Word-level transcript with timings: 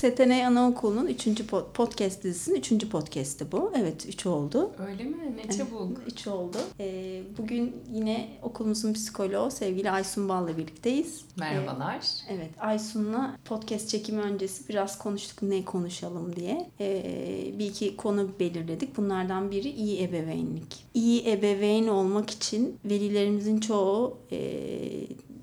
Setenay 0.00 0.46
Anaokulu'nun 0.46 1.06
3. 1.06 1.28
podcast 1.74 2.24
dizisinin 2.24 2.56
3. 2.58 2.88
podcast'i 2.88 3.52
bu. 3.52 3.72
Evet 3.76 4.06
3 4.08 4.26
oldu. 4.26 4.70
Öyle 4.88 5.04
mi? 5.04 5.36
Ne 5.36 5.56
çabuk. 5.56 5.98
3 6.06 6.26
oldu. 6.26 6.56
Ee, 6.80 7.22
bugün 7.38 7.76
yine 7.92 8.28
okulumuzun 8.42 8.92
psikoloğu 8.92 9.50
sevgili 9.50 9.90
Aysun 9.90 10.28
Bal'la 10.28 10.58
birlikteyiz. 10.58 11.24
Merhabalar. 11.36 11.96
Ee, 11.96 12.34
evet 12.34 12.50
Aysun'la 12.60 13.36
podcast 13.44 13.88
çekimi 13.88 14.20
öncesi 14.20 14.68
biraz 14.68 14.98
konuştuk 14.98 15.42
ne 15.42 15.64
konuşalım 15.64 16.36
diye. 16.36 16.70
Ee, 16.80 17.54
bir 17.58 17.66
iki 17.66 17.96
konu 17.96 18.28
belirledik. 18.40 18.96
Bunlardan 18.96 19.50
biri 19.50 19.68
iyi 19.68 20.02
ebeveynlik. 20.02 20.84
İyi 20.94 21.30
ebeveyn 21.30 21.86
olmak 21.86 22.30
için 22.30 22.78
velilerimizin 22.84 23.60
çoğu 23.60 24.18
e, 24.32 24.38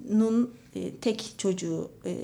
nun 0.10 0.54
tek 1.02 1.34
çocuğu 1.38 1.90
e, 2.05 2.16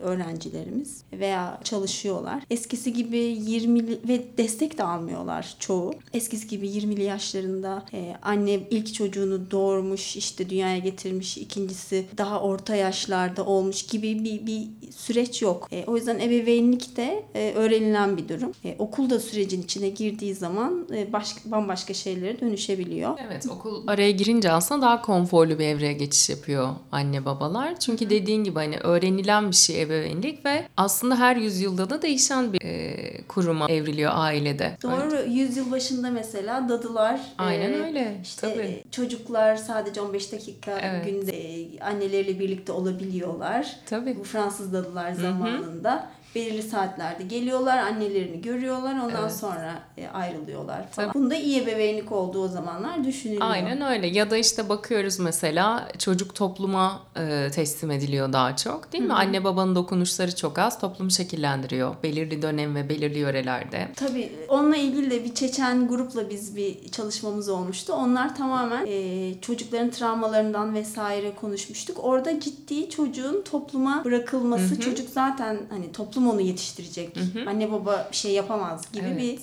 öğrencilerimiz 0.00 1.02
veya 1.12 1.60
çalışıyorlar. 1.64 2.42
Eskisi 2.50 2.92
gibi 2.92 3.18
20 3.18 3.88
ve 3.88 4.24
destek 4.38 4.78
de 4.78 4.84
almıyorlar 4.84 5.56
çoğu. 5.58 5.94
Eskisi 6.14 6.48
gibi 6.48 6.68
20'li 6.68 7.02
yaşlarında 7.02 7.84
e, 7.92 8.16
anne 8.22 8.60
ilk 8.70 8.94
çocuğunu 8.94 9.50
doğurmuş, 9.50 10.16
işte 10.16 10.50
dünyaya 10.50 10.78
getirmiş, 10.78 11.36
ikincisi 11.38 12.06
daha 12.18 12.40
orta 12.40 12.74
yaşlarda 12.74 13.46
olmuş 13.46 13.82
gibi 13.82 14.24
bir, 14.24 14.46
bir 14.46 14.68
süreç 14.92 15.42
yok. 15.42 15.68
O 15.86 15.96
yüzden 15.96 16.18
ebeveynlik 16.18 16.96
de 16.96 17.24
öğrenilen 17.54 18.16
bir 18.16 18.28
durum. 18.28 18.52
Okul 18.78 19.10
sürecin 19.18 19.62
içine 19.62 19.88
girdiği 19.88 20.34
zaman 20.34 20.88
başka, 21.12 21.50
bambaşka 21.50 21.94
şeylere 21.94 22.40
dönüşebiliyor. 22.40 23.18
Evet 23.26 23.46
okul 23.50 23.88
araya 23.88 24.10
girince 24.10 24.52
aslında 24.52 24.82
daha 24.82 25.02
konforlu 25.02 25.58
bir 25.58 25.64
evreye 25.64 25.92
geçiş 25.92 26.30
yapıyor 26.30 26.68
anne 26.92 27.24
babalar. 27.24 27.80
Çünkü 27.80 27.99
çünkü 28.00 28.14
dediğin 28.14 28.44
gibi 28.44 28.54
hani 28.54 28.78
öğrenilen 28.78 29.50
bir 29.50 29.56
şey 29.56 29.82
ebeveynlik 29.82 30.44
ve 30.44 30.68
aslında 30.76 31.18
her 31.18 31.36
yüzyılda 31.36 31.90
da 31.90 32.02
değişen 32.02 32.52
bir 32.52 32.62
e, 32.62 33.22
kuruma 33.28 33.68
evriliyor 33.68 34.12
ailede. 34.14 34.76
Doğru. 34.82 35.14
Evet. 35.14 35.28
Yüzyıl 35.28 35.70
başında 35.70 36.10
mesela 36.10 36.68
dadılar. 36.68 37.20
Aynen 37.38 37.72
e, 37.72 37.76
öyle. 37.76 38.20
İşte 38.22 38.54
Tabii. 38.54 38.84
çocuklar 38.90 39.56
sadece 39.56 40.00
15 40.00 40.32
dakika 40.32 40.78
evet. 40.82 41.04
günde 41.04 41.32
e, 41.32 41.80
anneleriyle 41.80 42.40
birlikte 42.40 42.72
olabiliyorlar. 42.72 43.76
Tabii. 43.86 44.16
Bu 44.18 44.24
Fransız 44.24 44.72
dadılar 44.72 45.12
zamanında. 45.12 45.92
Hı-hı 45.92 46.19
belirli 46.34 46.62
saatlerde 46.62 47.22
geliyorlar, 47.22 47.78
annelerini 47.78 48.42
görüyorlar, 48.42 48.94
ondan 48.94 49.22
evet. 49.22 49.32
sonra 49.32 49.82
e, 49.96 50.08
ayrılıyorlar 50.08 50.90
falan. 50.90 51.08
Tabii. 51.08 51.22
Bunda 51.22 51.34
iyi 51.34 51.62
ebeveynlik 51.62 52.12
olduğu 52.12 52.44
o 52.44 52.48
zamanlar 52.48 53.04
düşünülüyor. 53.04 53.46
Aynen 53.50 53.80
öyle. 53.80 54.06
Ya 54.06 54.30
da 54.30 54.36
işte 54.36 54.68
bakıyoruz 54.68 55.18
mesela 55.18 55.88
çocuk 55.98 56.34
topluma 56.34 57.00
e, 57.16 57.50
teslim 57.54 57.90
ediliyor 57.90 58.32
daha 58.32 58.56
çok 58.56 58.92
değil 58.92 59.04
mi? 59.04 59.10
Hı-hı. 59.10 59.18
Anne 59.18 59.44
babanın 59.44 59.74
dokunuşları 59.74 60.36
çok 60.36 60.58
az. 60.58 60.80
Toplum 60.80 61.10
şekillendiriyor. 61.10 61.94
Belirli 62.02 62.42
dönem 62.42 62.74
ve 62.74 62.88
belirli 62.88 63.18
yörelerde. 63.18 63.88
Tabii. 63.96 64.32
Onunla 64.48 64.76
ilgili 64.76 65.10
de 65.10 65.24
bir 65.24 65.34
Çeçen 65.34 65.88
grupla 65.88 66.30
biz 66.30 66.56
bir 66.56 66.88
çalışmamız 66.88 67.48
olmuştu. 67.48 67.92
Onlar 67.92 68.36
tamamen 68.36 68.86
e, 68.86 69.34
çocukların 69.40 69.90
travmalarından 69.90 70.74
vesaire 70.74 71.34
konuşmuştuk. 71.34 72.04
Orada 72.04 72.40
ciddi 72.40 72.90
çocuğun 72.90 73.42
topluma 73.50 74.04
bırakılması. 74.04 74.74
Hı-hı. 74.74 74.80
Çocuk 74.80 75.10
zaten 75.10 75.58
hani 75.70 75.92
toplum 75.92 76.19
toplum 76.20 76.30
onu 76.30 76.40
yetiştirecek. 76.40 77.16
Hı 77.16 77.40
hı. 77.40 77.50
Anne 77.50 77.72
baba 77.72 78.08
bir 78.12 78.16
şey 78.16 78.32
yapamaz 78.32 78.92
gibi 78.92 79.06
evet. 79.06 79.18
bir 79.18 79.38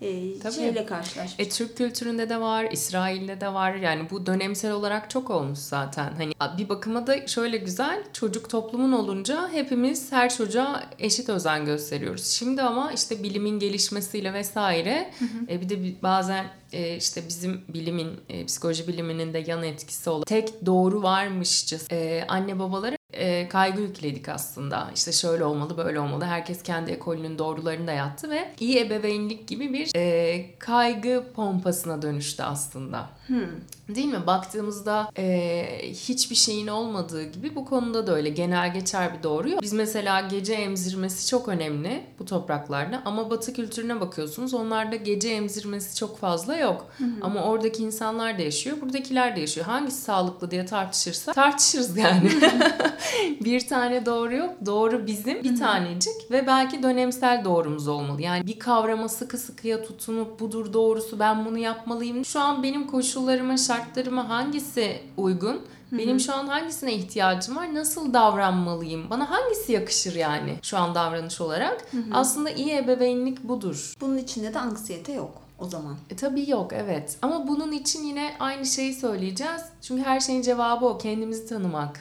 e, 0.00 0.38
Tabii. 0.38 0.54
şeyle 0.54 0.86
karşılaşmış. 0.86 1.46
E, 1.46 1.48
Türk 1.48 1.76
kültüründe 1.76 2.28
de 2.28 2.40
var, 2.40 2.68
İsrail'de 2.72 3.40
de 3.40 3.54
var. 3.54 3.74
Yani 3.74 4.10
bu 4.10 4.26
dönemsel 4.26 4.72
olarak 4.72 5.10
çok 5.10 5.30
olmuş 5.30 5.58
zaten. 5.58 6.12
Hani 6.16 6.32
bir 6.58 6.68
bakıma 6.68 7.06
da 7.06 7.26
şöyle 7.26 7.56
güzel, 7.56 8.02
çocuk 8.12 8.50
toplumun 8.50 8.92
olunca 8.92 9.48
hepimiz 9.52 10.12
her 10.12 10.36
çocuğa 10.36 10.84
eşit 10.98 11.28
özen 11.28 11.64
gösteriyoruz. 11.64 12.26
Şimdi 12.26 12.62
ama 12.62 12.92
işte 12.92 13.22
bilimin 13.22 13.58
gelişmesiyle 13.58 14.32
vesaire 14.32 15.10
hı 15.18 15.24
hı. 15.24 15.52
E, 15.52 15.60
bir 15.60 15.68
de 15.68 16.02
bazen 16.02 16.46
e, 16.72 16.96
işte 16.96 17.22
bizim 17.28 17.60
bilimin, 17.68 18.08
e, 18.28 18.46
psikoloji 18.46 18.88
biliminin 18.88 19.34
de 19.34 19.44
yan 19.46 19.62
etkisi 19.62 20.10
olan 20.10 20.24
tek 20.24 20.66
doğru 20.66 21.02
varmışçı 21.02 21.78
e, 21.90 22.24
anne 22.28 22.58
babaları 22.58 22.96
e, 23.12 23.48
kaygı 23.48 23.82
yükledik 23.82 24.28
aslında. 24.28 24.90
İşte 24.94 25.12
şöyle 25.12 25.44
olmalı, 25.44 25.76
böyle 25.76 26.00
olmalı. 26.00 26.24
Herkes 26.24 26.62
kendi 26.62 26.90
ekolünün 26.90 27.38
doğrularını 27.38 27.86
da 27.86 27.92
yattı 27.92 28.30
ve 28.30 28.54
iyi 28.60 28.80
ebeveynlik 28.80 29.48
gibi 29.48 29.72
bir 29.72 29.90
e, 29.96 30.44
kaygı 30.58 31.24
pompasına 31.34 32.02
dönüştü 32.02 32.42
aslında. 32.42 33.08
Hmm. 33.26 33.46
Değil 33.88 34.06
mi? 34.06 34.26
Baktığımızda 34.26 35.10
e, 35.18 35.66
hiçbir 35.90 36.36
şeyin 36.36 36.66
olmadığı 36.66 37.24
gibi 37.24 37.54
bu 37.54 37.64
konuda 37.64 38.06
da 38.06 38.14
öyle 38.14 38.30
genel 38.30 38.74
geçer 38.74 39.18
bir 39.18 39.22
doğru 39.22 39.50
yok. 39.50 39.62
Biz 39.62 39.72
mesela 39.72 40.20
gece 40.20 40.54
emzirmesi 40.54 41.28
çok 41.28 41.48
önemli 41.48 42.02
bu 42.18 42.24
topraklarda 42.24 43.02
ama 43.04 43.30
batı 43.30 43.52
kültürüne 43.52 44.00
bakıyorsunuz 44.00 44.54
onlarda 44.54 44.96
gece 44.96 45.28
emzirmesi 45.28 45.96
çok 45.96 46.18
fazla 46.18 46.56
yok. 46.56 46.86
Hı 46.98 47.04
Ama 47.22 47.42
oradaki 47.42 47.82
insanlar 47.82 48.38
da 48.38 48.42
yaşıyor, 48.42 48.80
buradakiler 48.80 49.36
de 49.36 49.40
yaşıyor. 49.40 49.66
Hangisi 49.66 50.02
sağlıklı 50.02 50.50
diye 50.50 50.66
tartışırsa 50.66 51.32
tartışırız 51.32 51.96
yani. 51.96 52.30
bir 53.44 53.68
tane 53.68 54.06
doğru 54.06 54.34
yok. 54.34 54.54
Doğru 54.66 55.06
bizim 55.06 55.44
bir 55.44 55.58
tanecik 55.58 56.30
ve 56.30 56.46
belki 56.46 56.82
dönemsel 56.82 57.44
doğrumuz 57.44 57.88
olmalı. 57.88 58.22
Yani 58.22 58.46
bir 58.46 58.58
kavrama 58.58 59.08
sıkı 59.08 59.38
sıkıya 59.38 59.82
tutunup 59.82 60.40
budur 60.40 60.72
doğrusu 60.72 61.18
ben 61.18 61.44
bunu 61.44 61.58
yapmalıyım. 61.58 62.24
Şu 62.24 62.40
an 62.40 62.62
benim 62.62 62.86
koşullarıma, 62.86 63.56
şartlarıma 63.56 64.28
hangisi 64.28 65.00
uygun? 65.16 65.60
Benim 65.92 66.20
şu 66.20 66.34
an 66.34 66.46
hangisine 66.46 66.92
ihtiyacım 66.94 67.56
var? 67.56 67.74
Nasıl 67.74 68.14
davranmalıyım? 68.14 69.10
Bana 69.10 69.30
hangisi 69.30 69.72
yakışır 69.72 70.14
yani 70.14 70.58
şu 70.62 70.78
an 70.78 70.94
davranış 70.94 71.40
olarak? 71.40 71.86
Aslında 72.12 72.50
iyi 72.50 72.72
ebeveynlik 72.76 73.44
budur. 73.44 73.94
Bunun 74.00 74.18
içinde 74.18 74.54
de 74.54 74.58
anksiyete 74.58 75.12
yok 75.12 75.42
o 75.58 75.64
zaman. 75.68 75.96
E, 76.10 76.16
tabii 76.16 76.50
yok 76.50 76.72
evet. 76.72 77.16
Ama 77.22 77.48
bunun 77.48 77.72
için 77.72 78.04
yine 78.04 78.34
aynı 78.40 78.66
şeyi 78.66 78.94
söyleyeceğiz. 78.94 79.62
Çünkü 79.82 80.02
her 80.02 80.20
şeyin 80.20 80.42
cevabı 80.42 80.86
o. 80.86 80.98
Kendimizi 80.98 81.46
tanımak. 81.48 82.00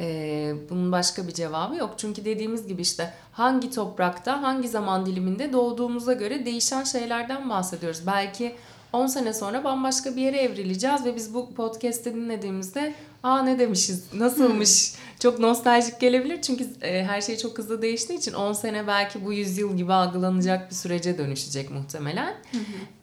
Ee, 0.00 0.54
bunun 0.70 0.92
başka 0.92 1.28
bir 1.28 1.34
cevabı 1.34 1.76
yok. 1.76 1.94
Çünkü 1.96 2.24
dediğimiz 2.24 2.66
gibi 2.66 2.82
işte 2.82 3.14
hangi 3.32 3.70
toprakta, 3.70 4.42
hangi 4.42 4.68
zaman 4.68 5.06
diliminde 5.06 5.52
doğduğumuza 5.52 6.12
göre 6.12 6.46
değişen 6.46 6.84
şeylerden 6.84 7.50
bahsediyoruz. 7.50 8.06
Belki 8.06 8.54
10 8.92 9.06
sene 9.06 9.34
sonra 9.34 9.64
bambaşka 9.64 10.16
bir 10.16 10.22
yere 10.22 10.40
evrileceğiz 10.40 11.04
ve 11.04 11.16
biz 11.16 11.34
bu 11.34 11.54
podcast'i 11.54 12.14
dinlediğimizde 12.14 12.94
aa 13.22 13.42
ne 13.42 13.58
demişiz, 13.58 14.04
nasılmış 14.14 14.94
çok 15.20 15.38
nostaljik 15.38 16.00
gelebilir. 16.00 16.42
Çünkü 16.42 16.66
e, 16.82 17.04
her 17.04 17.20
şey 17.20 17.36
çok 17.36 17.58
hızlı 17.58 17.82
değiştiği 17.82 18.18
için 18.18 18.32
10 18.32 18.52
sene 18.52 18.86
belki 18.86 19.24
bu 19.24 19.32
yüzyıl 19.32 19.76
gibi 19.76 19.92
algılanacak 19.92 20.70
bir 20.70 20.74
sürece 20.74 21.18
dönüşecek 21.18 21.70
muhtemelen. 21.70 22.34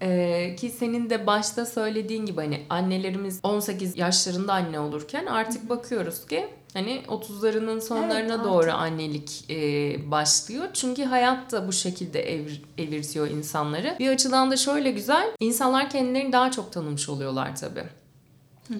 E, 0.02 0.56
ki 0.56 0.69
senin 0.69 1.09
de 1.09 1.28
başta 1.28 1.66
söylediğin 1.66 2.25
gibi 2.25 2.38
hani 2.38 2.62
annelerimiz 2.69 3.40
18 3.44 3.97
yaşlarında 3.97 4.53
anne 4.53 4.79
olurken 4.79 5.25
artık 5.25 5.69
bakıyoruz 5.69 6.25
ki 6.28 6.47
hani 6.73 7.01
30'larının 7.07 7.81
sonlarına 7.81 8.33
evet, 8.33 8.45
doğru 8.45 8.72
annelik 8.72 9.45
e, 9.50 10.11
başlıyor. 10.11 10.67
Çünkü 10.73 11.03
hayat 11.03 11.51
da 11.51 11.67
bu 11.67 11.73
şekilde 11.73 12.33
evir, 12.33 12.61
evirtiyor 12.78 13.29
insanları. 13.29 13.95
Bir 14.00 14.09
açıdan 14.09 14.51
da 14.51 14.57
şöyle 14.57 14.91
güzel. 14.91 15.28
insanlar 15.39 15.89
kendilerini 15.89 16.31
daha 16.31 16.51
çok 16.51 16.72
tanımış 16.72 17.09
oluyorlar 17.09 17.55
tabii. 17.55 17.83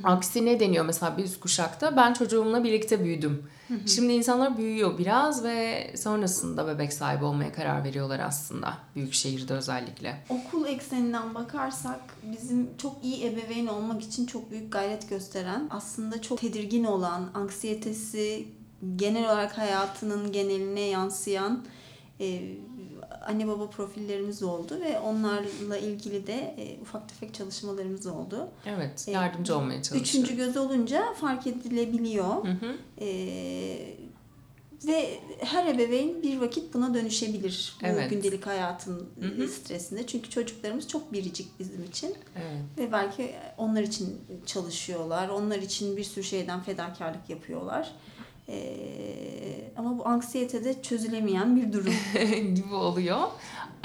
Aksi 0.04 0.46
ne 0.46 0.60
deniyor 0.60 0.86
mesela 0.86 1.18
bir 1.18 1.24
üst 1.24 1.40
kuşakta 1.40 1.98
ben 1.98 2.14
çocuğumla 2.14 2.64
birlikte 2.64 3.04
büyüdüm. 3.04 3.50
Şimdi 3.86 4.14
insanlar 4.14 4.58
büyüyor 4.58 4.98
biraz 4.98 5.44
ve 5.44 5.88
sonrasında 5.98 6.68
bebek 6.68 6.94
sahibi 6.94 7.26
olmaya 7.26 7.54
karar 7.54 7.84
veriyorlar 7.84 8.20
aslında. 8.20 8.74
Büyük 8.96 9.14
şehirde 9.14 9.54
özellikle. 9.54 10.24
Okul 10.30 10.66
ekseninden 10.66 11.36
bakarsak 11.36 12.00
bizim 12.24 12.78
çok 12.78 13.04
iyi 13.04 13.26
ebeveyn 13.26 13.68
olmak 13.68 14.02
için 14.02 14.26
çok 14.26 14.52
büyük 14.52 14.72
gayret 14.72 15.10
gösteren, 15.10 15.68
aslında 15.70 16.22
çok 16.22 16.40
tedirgin 16.40 16.84
olan, 16.84 17.30
anksiyetesi 17.34 18.48
genel 18.96 19.26
olarak 19.26 19.58
hayatının 19.58 20.32
geneline 20.32 20.82
yansıyan 20.82 21.66
e, 22.20 22.42
anne 23.26 23.48
baba 23.48 23.70
profillerimiz 23.70 24.44
oldu 24.44 24.80
ve 24.82 25.00
onlarla 25.00 25.78
ilgili 25.78 26.28
de 26.28 26.56
e, 26.58 26.82
ufak 26.82 27.10
tefek 27.10 27.34
çalışmalarımız 27.34 28.08
oldu. 28.08 28.50
Evet, 28.66 29.06
e, 29.08 29.12
yardımcı 29.12 29.54
e, 29.54 29.56
olmaya 29.56 29.84
çalışıyoruz. 29.84 30.10
Üçüncü 30.10 30.36
göz 30.36 30.58
olunca 30.58 31.14
fark 31.14 31.48
edilebiliyor. 31.48 32.46
Hı 32.46 32.52
hı. 32.52 32.76
E, 33.02 33.08
ve 34.88 35.20
her 35.40 35.66
ebeveyn 35.66 36.24
bir 36.24 36.38
vakit 36.38 36.74
buna 36.74 36.94
dönüşebilir 36.94 37.78
bu 37.82 37.86
evet. 37.86 38.10
gündelik 38.10 38.48
hayatın 38.48 39.10
hı 39.20 39.28
hı. 39.28 39.48
stresinde. 39.48 40.08
Çünkü 40.08 40.30
çocuklarımız 40.30 40.88
çok 40.88 41.14
biricik 41.14 41.60
bizim 41.60 41.84
için. 41.84 42.16
Evet. 42.36 42.62
Ve 42.78 42.92
belki 42.92 43.36
onlar 43.58 43.82
için 43.82 44.22
çalışıyorlar. 44.46 45.30
Onlar 45.30 45.58
için 45.58 45.98
bir 45.98 46.04
sürü 46.04 46.24
şeyden 46.24 46.64
fedakarlık 46.64 47.30
yapıyorlar. 47.30 47.92
Ee, 48.50 49.47
ama 49.78 49.98
bu 49.98 50.08
anksiyete 50.08 50.64
de 50.64 50.82
çözülemeyen 50.82 51.56
bir 51.56 51.74
durum. 51.74 51.94
gibi 52.56 52.74
oluyor. 52.74 53.18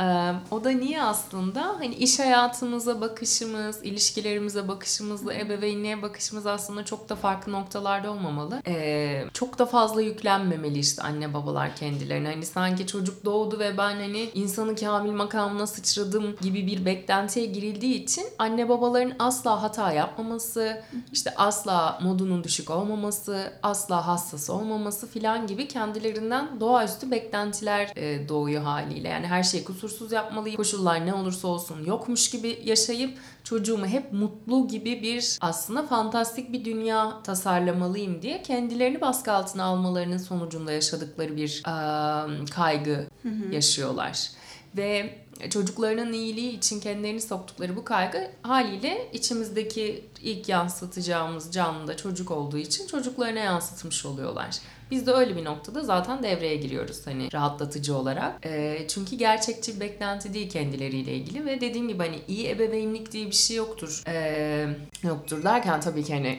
Ee, 0.00 0.32
o 0.50 0.64
da 0.64 0.70
niye 0.70 1.02
aslında 1.02 1.62
hani 1.78 1.94
iş 1.94 2.18
hayatımıza 2.18 3.00
bakışımız, 3.00 3.82
ilişkilerimize 3.82 4.68
bakışımızla 4.68 5.34
ebeveynliğe 5.34 6.02
bakışımız 6.02 6.46
aslında 6.46 6.84
çok 6.84 7.08
da 7.08 7.16
farklı 7.16 7.52
noktalarda 7.52 8.10
olmamalı. 8.10 8.62
Ee, 8.66 9.24
çok 9.32 9.58
da 9.58 9.66
fazla 9.66 10.02
yüklenmemeli 10.02 10.78
işte 10.78 11.02
anne 11.02 11.34
babalar 11.34 11.76
kendilerine. 11.76 12.28
Hani 12.28 12.46
sanki 12.46 12.86
çocuk 12.86 13.24
doğdu 13.24 13.58
ve 13.58 13.78
ben 13.78 13.94
hani 13.94 14.30
insanı 14.34 14.76
kamil 14.76 15.12
makamına 15.12 15.66
sıçradım 15.66 16.36
gibi 16.40 16.66
bir 16.66 16.84
beklentiye 16.84 17.46
girildiği 17.46 17.94
için 17.94 18.24
anne 18.38 18.68
babaların 18.68 19.12
asla 19.18 19.62
hata 19.62 19.92
yapmaması, 19.92 20.82
işte 21.12 21.34
asla 21.36 21.98
modunun 22.02 22.44
düşük 22.44 22.70
olmaması, 22.70 23.52
asla 23.62 24.06
hassas 24.06 24.50
olmaması 24.50 25.06
filan 25.06 25.46
gibi 25.46 25.68
kendilerinden 25.68 26.60
doğaüstü 26.60 27.10
beklentiler 27.10 27.88
doğuyor 28.28 28.62
haliyle. 28.62 29.08
Yani 29.08 29.26
her 29.26 29.42
şey 29.42 29.64
kusursuz 29.82 30.12
yapmalıyım. 30.12 30.56
Koşullar 30.56 31.06
ne 31.06 31.14
olursa 31.14 31.48
olsun 31.48 31.84
yokmuş 31.84 32.30
gibi 32.30 32.62
yaşayıp 32.64 33.18
çocuğumu 33.44 33.86
hep 33.86 34.12
mutlu 34.12 34.68
gibi 34.68 35.02
bir 35.02 35.38
aslında 35.40 35.86
fantastik 35.86 36.52
bir 36.52 36.64
dünya 36.64 37.22
tasarlamalıyım 37.22 38.22
diye 38.22 38.42
kendilerini 38.42 39.00
baskı 39.00 39.32
altına 39.32 39.64
almalarının 39.64 40.18
sonucunda 40.18 40.72
yaşadıkları 40.72 41.36
bir 41.36 41.62
e, 41.66 42.44
kaygı 42.44 43.06
yaşıyorlar. 43.50 44.30
Ve 44.76 45.18
çocuklarının 45.50 46.12
iyiliği 46.12 46.56
için 46.56 46.80
kendilerini 46.80 47.20
soktukları 47.20 47.76
bu 47.76 47.84
kaygı 47.84 48.30
haliyle 48.42 49.10
içimizdeki 49.12 50.04
ilk 50.22 50.48
yansıtacağımız 50.48 51.52
canlı 51.52 51.86
da 51.86 51.96
çocuk 51.96 52.30
olduğu 52.30 52.58
için 52.58 52.86
çocuklarına 52.86 53.38
yansıtmış 53.38 54.06
oluyorlar. 54.06 54.58
Biz 54.92 55.06
de 55.06 55.12
öyle 55.12 55.36
bir 55.36 55.44
noktada 55.44 55.84
zaten 55.84 56.22
devreye 56.22 56.56
giriyoruz 56.56 57.06
hani 57.06 57.32
rahatlatıcı 57.32 57.96
olarak. 57.96 58.46
E, 58.46 58.84
çünkü 58.88 59.16
gerçekçi 59.16 59.74
bir 59.74 59.80
beklenti 59.80 60.34
değil 60.34 60.50
kendileriyle 60.50 61.14
ilgili 61.14 61.46
ve 61.46 61.60
dediğim 61.60 61.88
gibi 61.88 61.98
hani 61.98 62.18
iyi 62.28 62.48
ebeveynlik 62.48 63.12
diye 63.12 63.26
bir 63.26 63.34
şey 63.34 63.56
yoktur. 63.56 64.02
E, 64.06 64.66
yoktur 65.02 65.42
derken 65.42 65.80
tabii 65.80 66.04
ki 66.04 66.14
hani 66.14 66.38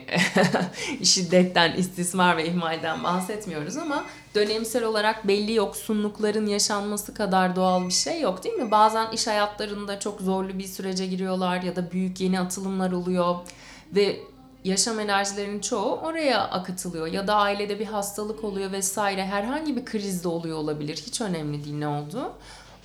şiddetten, 1.04 1.76
istismar 1.76 2.36
ve 2.36 2.46
ihmalden 2.46 3.04
bahsetmiyoruz 3.04 3.76
ama 3.76 4.04
dönemsel 4.34 4.84
olarak 4.84 5.28
belli 5.28 5.54
yoksunlukların 5.54 6.46
yaşanması 6.46 7.14
kadar 7.14 7.56
doğal 7.56 7.86
bir 7.86 7.92
şey 7.92 8.20
yok 8.20 8.44
değil 8.44 8.56
mi? 8.56 8.70
Bazen 8.70 9.12
iş 9.12 9.26
hayatlarında 9.26 10.00
çok 10.00 10.20
zorlu 10.20 10.58
bir 10.58 10.66
sürece 10.66 11.06
giriyorlar 11.06 11.62
ya 11.62 11.76
da 11.76 11.90
büyük 11.92 12.20
yeni 12.20 12.40
atılımlar 12.40 12.92
oluyor 12.92 13.36
ve 13.94 14.16
yaşam 14.64 15.00
enerjilerinin 15.00 15.60
çoğu 15.60 15.96
oraya 15.96 16.40
akıtılıyor 16.40 17.06
ya 17.06 17.26
da 17.26 17.34
ailede 17.34 17.78
bir 17.78 17.86
hastalık 17.86 18.44
oluyor 18.44 18.72
vesaire 18.72 19.26
herhangi 19.26 19.76
bir 19.76 19.84
kriz 19.84 20.24
de 20.24 20.28
oluyor 20.28 20.58
olabilir 20.58 20.96
hiç 21.06 21.20
önemli 21.20 21.64
değil 21.64 21.76
ne 21.76 21.88
olduğu. 21.88 22.32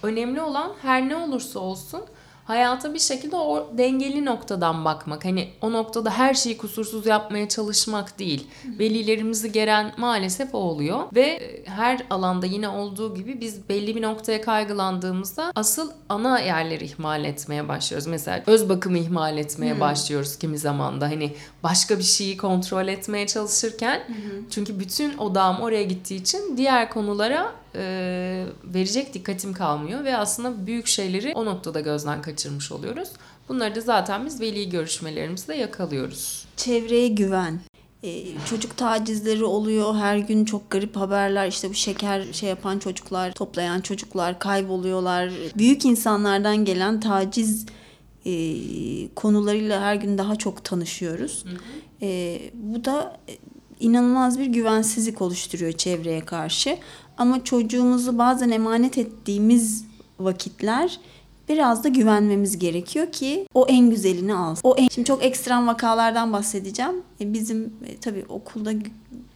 Önemli 0.03 0.41
olan 0.41 0.71
her 0.81 1.09
ne 1.09 1.15
olursa 1.15 1.59
olsun 1.59 2.01
hayata 2.49 2.93
bir 2.93 2.99
şekilde 2.99 3.35
o 3.35 3.69
dengeli 3.77 4.25
noktadan 4.25 4.85
bakmak. 4.85 5.25
Hani 5.25 5.49
o 5.61 5.71
noktada 5.71 6.09
her 6.11 6.33
şeyi 6.33 6.57
kusursuz 6.57 7.05
yapmaya 7.05 7.49
çalışmak 7.49 8.19
değil. 8.19 8.47
Velilerimizi 8.79 9.51
geren 9.51 9.93
maalesef 9.97 10.55
o 10.55 10.57
oluyor. 10.57 10.99
Ve 11.15 11.61
her 11.65 12.05
alanda 12.09 12.45
yine 12.45 12.67
olduğu 12.67 13.15
gibi 13.15 13.41
biz 13.41 13.69
belli 13.69 13.95
bir 13.95 14.01
noktaya 14.01 14.41
kaygılandığımızda 14.41 15.51
asıl 15.55 15.91
ana 16.09 16.39
yerleri 16.39 16.85
ihmal 16.85 17.25
etmeye 17.25 17.67
başlıyoruz. 17.67 18.07
Mesela 18.07 18.43
öz 18.47 18.69
bakımı 18.69 18.97
ihmal 18.97 19.37
etmeye 19.37 19.73
hmm. 19.73 19.79
başlıyoruz 19.79 20.37
kimi 20.37 20.57
zamanda. 20.57 21.05
Hani 21.05 21.33
başka 21.63 21.97
bir 21.97 22.03
şeyi 22.03 22.37
kontrol 22.37 22.87
etmeye 22.87 23.27
çalışırken 23.27 24.03
hmm. 24.07 24.49
çünkü 24.49 24.79
bütün 24.79 25.17
odağım 25.17 25.61
oraya 25.61 25.83
gittiği 25.83 26.15
için 26.15 26.57
diğer 26.57 26.89
konulara 26.89 27.53
e, 27.75 28.45
verecek 28.63 29.13
dikkatim 29.13 29.53
kalmıyor 29.53 30.03
ve 30.03 30.17
aslında 30.17 30.67
büyük 30.67 30.87
şeyleri 30.87 31.33
o 31.35 31.45
noktada 31.45 31.79
gözden 31.79 32.21
kaçırmış 32.21 32.71
oluyoruz. 32.71 33.09
Bunları 33.49 33.75
da 33.75 33.81
zaten 33.81 34.25
biz 34.25 34.41
veli 34.41 34.69
görüşmelerimizde 34.69 35.55
yakalıyoruz. 35.55 36.45
Çevreye 36.57 37.07
güven. 37.07 37.59
Ee, 38.03 38.23
çocuk 38.49 38.77
tacizleri 38.77 39.43
oluyor. 39.43 39.95
Her 39.95 40.17
gün 40.17 40.45
çok 40.45 40.69
garip 40.69 40.95
haberler. 40.95 41.47
İşte 41.47 41.69
bu 41.69 41.73
şeker 41.73 42.33
şey 42.33 42.49
yapan 42.49 42.79
çocuklar, 42.79 43.31
toplayan 43.31 43.81
çocuklar 43.81 44.39
kayboluyorlar. 44.39 45.31
Büyük 45.57 45.85
insanlardan 45.85 46.65
gelen 46.65 46.99
taciz 46.99 47.65
e, 48.25 48.33
konularıyla 49.15 49.81
her 49.81 49.95
gün 49.95 50.17
daha 50.17 50.35
çok 50.35 50.63
tanışıyoruz. 50.63 51.45
Hı 51.45 51.49
hı. 51.49 51.55
E, 52.01 52.39
bu 52.53 52.85
da 52.85 53.17
inanılmaz 53.79 54.39
bir 54.39 54.45
güvensizlik 54.45 55.21
oluşturuyor 55.21 55.71
çevreye 55.71 56.25
karşı. 56.25 56.77
Ama 57.17 57.43
çocuğumuzu 57.43 58.17
bazen 58.17 58.49
emanet 58.49 58.97
ettiğimiz 58.97 59.85
vakitler 60.19 60.99
biraz 61.49 61.83
da 61.83 61.87
güvenmemiz 61.87 62.59
gerekiyor 62.59 63.11
ki 63.11 63.47
o 63.53 63.65
en 63.67 63.89
güzelini 63.89 64.35
alsın. 64.35 64.61
O 64.63 64.75
en... 64.77 64.87
Şimdi 64.87 65.07
çok 65.07 65.23
ekstrem 65.23 65.67
vakalardan 65.67 66.33
bahsedeceğim. 66.33 66.95
E, 67.21 67.33
bizim 67.33 67.73
e, 67.85 67.97
tabii 67.97 68.25
okulda 68.29 68.71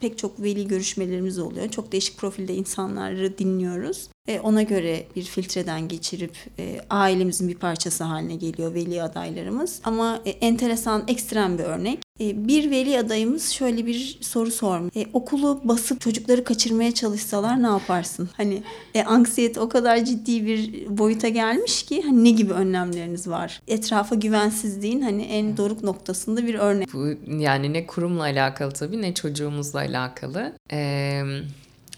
pek 0.00 0.18
çok 0.18 0.42
veli 0.42 0.68
görüşmelerimiz 0.68 1.38
oluyor. 1.38 1.68
Çok 1.68 1.92
değişik 1.92 2.18
profilde 2.18 2.54
insanları 2.54 3.38
dinliyoruz. 3.38 4.08
Ona 4.42 4.62
göre 4.62 5.04
bir 5.16 5.22
filtreden 5.22 5.88
geçirip 5.88 6.36
e, 6.58 6.80
ailemizin 6.90 7.48
bir 7.48 7.54
parçası 7.54 8.04
haline 8.04 8.36
geliyor 8.36 8.74
veli 8.74 9.02
adaylarımız. 9.02 9.80
Ama 9.84 10.20
e, 10.26 10.30
enteresan, 10.30 11.04
ekstrem 11.08 11.58
bir 11.58 11.64
örnek. 11.64 11.98
E, 12.20 12.48
bir 12.48 12.70
veli 12.70 12.98
adayımız 12.98 13.50
şöyle 13.50 13.86
bir 13.86 14.18
soru 14.20 14.50
sormuş. 14.50 14.96
E, 14.96 15.06
okulu 15.12 15.60
basıp 15.64 16.00
çocukları 16.00 16.44
kaçırmaya 16.44 16.94
çalışsalar 16.94 17.62
ne 17.62 17.66
yaparsın? 17.66 18.28
Hani 18.36 18.62
e, 18.94 19.02
anksiyete 19.02 19.60
o 19.60 19.68
kadar 19.68 20.04
ciddi 20.04 20.46
bir 20.46 20.86
boyuta 20.98 21.28
gelmiş 21.28 21.82
ki 21.82 22.02
hani 22.02 22.24
ne 22.24 22.30
gibi 22.30 22.52
önlemleriniz 22.52 23.28
var? 23.28 23.62
Etrafa 23.68 24.14
güvensizliğin 24.14 25.00
hani 25.00 25.22
en 25.22 25.56
doruk 25.56 25.82
noktasında 25.82 26.46
bir 26.46 26.54
örnek. 26.54 26.88
Bu 26.92 27.06
yani 27.38 27.72
ne 27.72 27.86
kurumla 27.86 28.22
alakalı 28.22 28.72
tabii 28.72 29.02
ne 29.02 29.14
çocuğumuzla 29.14 29.78
alakalı. 29.78 30.52
Eee 30.72 31.24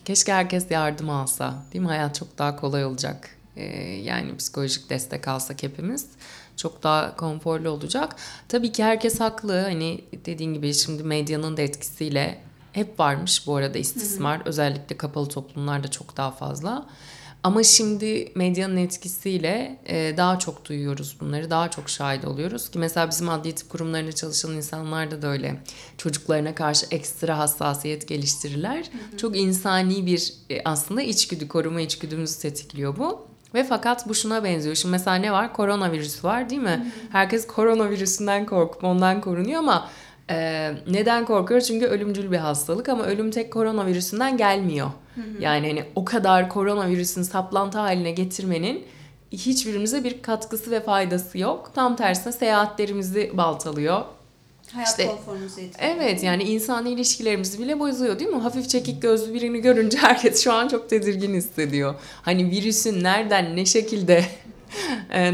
Keşke 0.06 0.32
herkes 0.32 0.70
yardım 0.70 1.10
alsa. 1.10 1.54
Değil 1.72 1.82
mi? 1.82 1.88
Hayat 1.88 2.14
çok 2.14 2.38
daha 2.38 2.56
kolay 2.56 2.84
olacak. 2.84 3.30
Ee, 3.56 3.64
yani 3.82 4.36
psikolojik 4.36 4.90
destek 4.90 5.28
alsak 5.28 5.62
hepimiz 5.62 6.06
çok 6.56 6.82
daha 6.82 7.16
konforlu 7.16 7.70
olacak. 7.70 8.16
Tabii 8.48 8.72
ki 8.72 8.84
herkes 8.84 9.20
haklı. 9.20 9.60
Hani 9.60 10.04
dediğin 10.26 10.54
gibi 10.54 10.74
şimdi 10.74 11.02
medyanın 11.02 11.56
da 11.56 11.62
etkisiyle 11.62 12.38
hep 12.72 13.00
varmış 13.00 13.46
bu 13.46 13.56
arada 13.56 13.78
istismar. 13.78 14.38
Hı 14.38 14.44
hı. 14.44 14.48
Özellikle 14.48 14.96
kapalı 14.96 15.28
toplumlarda 15.28 15.90
çok 15.90 16.16
daha 16.16 16.30
fazla. 16.30 16.86
Ama 17.46 17.62
şimdi 17.62 18.32
medyanın 18.34 18.76
etkisiyle 18.76 19.78
e, 19.86 20.14
daha 20.16 20.38
çok 20.38 20.64
duyuyoruz 20.64 21.16
bunları, 21.20 21.50
daha 21.50 21.70
çok 21.70 21.90
şahit 21.90 22.24
oluyoruz 22.24 22.70
ki 22.70 22.78
mesela 22.78 23.10
bizim 23.10 23.28
adli 23.28 23.54
tıp 23.54 23.70
kurumlarında 23.70 24.12
çalışan 24.12 24.52
insanlarda 24.52 25.22
da 25.22 25.26
öyle 25.26 25.62
çocuklarına 25.98 26.54
karşı 26.54 26.86
ekstra 26.90 27.38
hassasiyet 27.38 28.08
geliştirirler. 28.08 28.78
Hı 28.78 29.14
hı. 29.14 29.16
Çok 29.16 29.36
insani 29.36 30.06
bir 30.06 30.34
e, 30.50 30.62
aslında 30.64 31.02
içgüdü, 31.02 31.48
koruma 31.48 31.80
içgüdümüzü 31.80 32.38
tetikliyor 32.38 32.96
bu. 32.96 33.26
Ve 33.54 33.64
fakat 33.64 34.08
bu 34.08 34.14
şuna 34.14 34.44
benziyor. 34.44 34.74
Şimdi 34.74 34.92
mesela 34.92 35.16
ne 35.16 35.32
var? 35.32 35.52
Koronavirüs 35.52 36.24
var 36.24 36.50
değil 36.50 36.62
mi? 36.62 36.70
Hı 36.70 36.74
hı. 36.74 37.12
Herkes 37.12 37.46
koronavirüsünden 37.46 38.46
korkup 38.46 38.84
ondan 38.84 39.20
korunuyor 39.20 39.58
ama 39.58 39.90
ee, 40.30 40.72
neden 40.90 41.24
korkuyoruz? 41.24 41.66
Çünkü 41.66 41.86
ölümcül 41.86 42.32
bir 42.32 42.36
hastalık 42.36 42.88
ama 42.88 43.04
ölüm 43.04 43.30
tek 43.30 43.52
koronavirüsünden 43.52 44.36
gelmiyor. 44.36 44.86
Hı 45.14 45.20
hı. 45.20 45.24
Yani 45.40 45.68
hani 45.68 45.84
o 45.94 46.04
kadar 46.04 46.48
koronavirüsün 46.48 47.22
saplantı 47.22 47.78
haline 47.78 48.10
getirmenin 48.10 48.84
hiçbirimize 49.32 50.04
bir 50.04 50.22
katkısı 50.22 50.70
ve 50.70 50.80
faydası 50.80 51.38
yok. 51.38 51.70
Tam 51.74 51.96
tersine 51.96 52.32
seyahatlerimizi 52.32 53.30
baltalıyor. 53.34 54.02
Hayat 54.72 54.88
işte, 54.88 55.06
konforumuzu 55.06 55.60
etkiliyor. 55.60 55.96
Evet 55.96 56.22
yani 56.22 56.42
insani 56.42 56.90
ilişkilerimizi 56.90 57.58
bile 57.58 57.80
bozuyor 57.80 58.18
değil 58.18 58.30
mi? 58.30 58.40
Hafif 58.40 58.68
çekik 58.68 59.02
gözlü 59.02 59.34
birini 59.34 59.60
görünce 59.60 59.98
herkes 60.00 60.44
şu 60.44 60.52
an 60.52 60.68
çok 60.68 60.90
tedirgin 60.90 61.34
hissediyor. 61.34 61.94
Hani 62.22 62.50
virüsün 62.50 63.04
nereden 63.04 63.56
ne 63.56 63.66
şekilde 63.66 64.24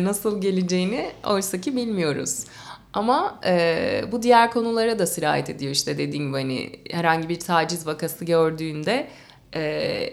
nasıl 0.05 0.41
geleceğini 0.41 1.11
oysaki 1.27 1.77
bilmiyoruz. 1.77 2.45
Ama 2.93 3.41
e, 3.47 4.05
bu 4.13 4.23
diğer 4.23 4.51
konulara 4.51 4.99
da 4.99 5.07
sirayet 5.07 5.51
ediyor 5.51 5.73
işte 5.73 5.99
dediğim 5.99 6.27
gibi 6.27 6.37
hani 6.37 6.71
herhangi 6.91 7.29
bir 7.29 7.41
taciz 7.41 7.87
vakası 7.87 8.25
gördüğünde 8.25 9.09
e, 9.53 9.63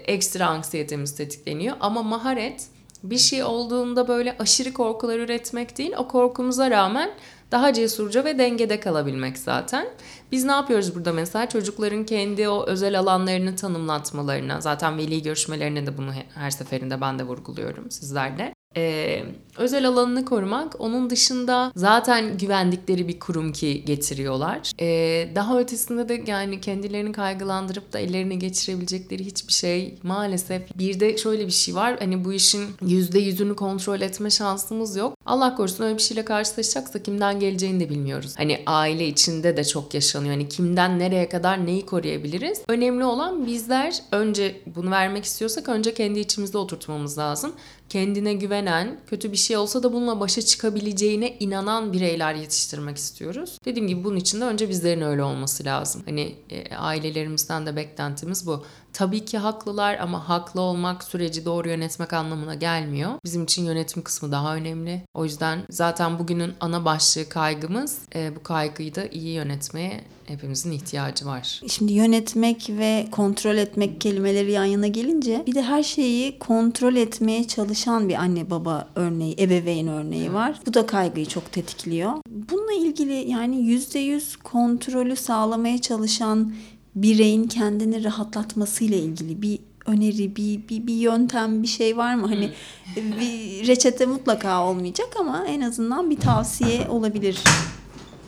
ekstra 0.05 0.47
anksiyetemiz 0.47 1.15
tetikleniyor. 1.15 1.75
Ama 1.79 2.03
maharet 2.03 2.67
bir 3.03 3.17
şey 3.17 3.43
olduğunda 3.43 4.07
böyle 4.07 4.35
aşırı 4.39 4.73
korkular 4.73 5.19
üretmek 5.19 5.77
değil 5.77 5.91
o 5.97 6.07
korkumuza 6.07 6.71
rağmen 6.71 7.11
daha 7.51 7.73
cesurca 7.73 8.25
ve 8.25 8.37
dengede 8.37 8.79
kalabilmek 8.79 9.37
zaten. 9.37 9.87
Biz 10.31 10.45
ne 10.45 10.51
yapıyoruz 10.51 10.95
burada 10.95 11.13
mesela 11.13 11.49
çocukların 11.49 12.05
kendi 12.05 12.49
o 12.49 12.65
özel 12.65 12.99
alanlarını 12.99 13.55
tanımlatmalarına 13.55 14.61
zaten 14.61 14.97
veli 14.97 15.21
görüşmelerine 15.21 15.87
de 15.87 15.97
bunu 15.97 16.11
her 16.35 16.51
seferinde 16.51 17.01
ben 17.01 17.19
de 17.19 17.23
vurguluyorum 17.23 17.91
sizlerle. 17.91 18.58
Ee, 18.75 19.25
Özel 19.59 19.87
alanını 19.87 20.25
korumak. 20.25 20.75
Onun 20.79 21.09
dışında 21.09 21.71
zaten 21.75 22.37
güvendikleri 22.37 23.07
bir 23.07 23.19
kurum 23.19 23.51
ki 23.51 23.85
getiriyorlar. 23.85 24.71
Ee, 24.79 25.29
daha 25.35 25.59
ötesinde 25.59 26.09
de 26.09 26.23
yani 26.31 26.61
kendilerini 26.61 27.11
kaygılandırıp 27.11 27.93
da 27.93 27.99
ellerine 27.99 28.35
geçirebilecekleri 28.35 29.25
hiçbir 29.25 29.53
şey 29.53 29.95
maalesef. 30.03 30.77
Bir 30.77 30.99
de 30.99 31.17
şöyle 31.17 31.45
bir 31.47 31.51
şey 31.51 31.75
var. 31.75 31.95
Hani 31.99 32.25
bu 32.25 32.33
işin 32.33 32.65
yüzde 32.81 33.19
yüzünü 33.19 33.55
kontrol 33.55 34.01
etme 34.01 34.29
şansımız 34.29 34.95
yok. 34.95 35.13
Allah 35.25 35.55
korusun 35.55 35.83
öyle 35.83 35.97
bir 35.97 36.01
şeyle 36.01 36.25
karşılaşacaksa 36.25 37.03
kimden 37.03 37.39
geleceğini 37.39 37.79
de 37.79 37.89
bilmiyoruz. 37.89 38.33
Hani 38.37 38.61
aile 38.65 39.07
içinde 39.07 39.57
de 39.57 39.63
çok 39.63 39.93
yaşanıyor. 39.93 40.33
Hani 40.33 40.49
kimden 40.49 40.99
nereye 40.99 41.29
kadar 41.29 41.65
neyi 41.65 41.85
koruyabiliriz? 41.85 42.61
Önemli 42.67 43.05
olan 43.05 43.45
bizler 43.45 43.95
önce 44.11 44.61
bunu 44.75 44.91
vermek 44.91 45.25
istiyorsak 45.25 45.69
önce 45.69 45.93
kendi 45.93 46.19
içimizde 46.19 46.57
oturtmamız 46.57 47.17
lazım. 47.17 47.51
Kendine 47.89 48.33
güvenen, 48.33 48.99
kötü 49.07 49.31
bir 49.31 49.37
şey 49.37 49.48
olsa 49.57 49.83
da 49.83 49.93
bununla 49.93 50.19
başa 50.19 50.41
çıkabileceğine 50.41 51.37
inanan 51.39 51.93
bireyler 51.93 52.33
yetiştirmek 52.33 52.97
istiyoruz. 52.97 53.57
Dediğim 53.65 53.87
gibi 53.87 54.03
bunun 54.03 54.17
için 54.17 54.41
de 54.41 54.45
önce 54.45 54.69
bizlerin 54.69 55.01
öyle 55.01 55.23
olması 55.23 55.65
lazım. 55.65 56.01
Hani 56.05 56.35
e, 56.49 56.75
ailelerimizden 56.75 57.65
de 57.65 57.75
beklentimiz 57.75 58.47
bu. 58.47 58.63
Tabii 58.93 59.25
ki 59.25 59.37
haklılar 59.37 59.97
ama 59.97 60.29
haklı 60.29 60.61
olmak 60.61 61.03
süreci 61.03 61.45
doğru 61.45 61.69
yönetmek 61.69 62.13
anlamına 62.13 62.55
gelmiyor. 62.55 63.11
Bizim 63.25 63.43
için 63.43 63.65
yönetim 63.65 64.03
kısmı 64.03 64.31
daha 64.31 64.55
önemli. 64.55 65.01
O 65.13 65.23
yüzden 65.23 65.59
zaten 65.69 66.19
bugünün 66.19 66.53
ana 66.59 66.85
başlığı 66.85 67.29
kaygımız. 67.29 67.97
E, 68.15 68.35
bu 68.35 68.43
kaygıyı 68.43 68.95
da 68.95 69.05
iyi 69.05 69.33
yönetmeye 69.33 70.01
hepimizin 70.29 70.71
ihtiyacı 70.71 71.25
var. 71.25 71.61
Şimdi 71.67 71.93
yönetmek 71.93 72.69
ve 72.69 73.07
kontrol 73.11 73.55
etmek 73.55 74.01
kelimeleri 74.01 74.51
yan 74.51 74.65
yana 74.65 74.87
gelince 74.87 75.43
bir 75.47 75.55
de 75.55 75.61
her 75.61 75.83
şeyi 75.83 76.39
kontrol 76.39 76.95
etmeye 76.95 77.47
çalışan 77.47 78.09
bir 78.09 78.15
anne 78.15 78.49
baba 78.49 78.87
örneği, 78.95 79.35
ebeveyn 79.39 79.87
örneği 79.87 80.33
var. 80.33 80.59
Bu 80.65 80.73
da 80.73 80.85
kaygıyı 80.85 81.25
çok 81.25 81.51
tetikliyor. 81.51 82.13
Bununla 82.29 82.73
ilgili 82.73 83.29
yani 83.31 83.61
yüzde 83.61 83.99
yüz 83.99 84.35
kontrolü 84.35 85.15
sağlamaya 85.15 85.81
çalışan 85.81 86.53
bireyin 86.95 87.47
kendini 87.47 88.03
rahatlatmasıyla 88.03 88.97
ilgili 88.97 89.41
bir 89.41 89.59
öneri, 89.85 90.35
bir, 90.35 90.67
bir, 90.69 90.87
bir 90.87 90.93
yöntem, 90.93 91.63
bir 91.63 91.67
şey 91.67 91.97
var 91.97 92.15
mı? 92.15 92.27
Hani 92.27 92.51
bir 92.95 93.67
reçete 93.67 94.05
mutlaka 94.05 94.65
olmayacak 94.65 95.07
ama 95.19 95.45
en 95.47 95.61
azından 95.61 96.09
bir 96.09 96.17
tavsiye 96.17 96.87
olabilir. 96.89 97.43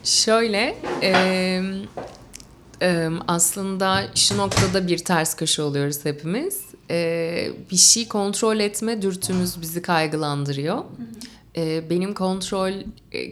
Şöyle 0.03 0.77
e, 1.01 1.11
e, 2.81 3.09
aslında 3.27 4.01
şu 4.15 4.37
noktada 4.37 4.87
bir 4.87 4.97
ters 4.97 5.35
köşe 5.35 5.61
oluyoruz 5.61 6.05
hepimiz. 6.05 6.70
E, 6.91 7.49
bir 7.71 7.77
şey 7.77 8.07
kontrol 8.07 8.59
etme 8.59 9.01
dürtümüz 9.01 9.61
bizi 9.61 9.81
kaygılandırıyor. 9.81 10.83
E, 11.57 11.89
benim 11.89 12.13
kontrol 12.13 12.73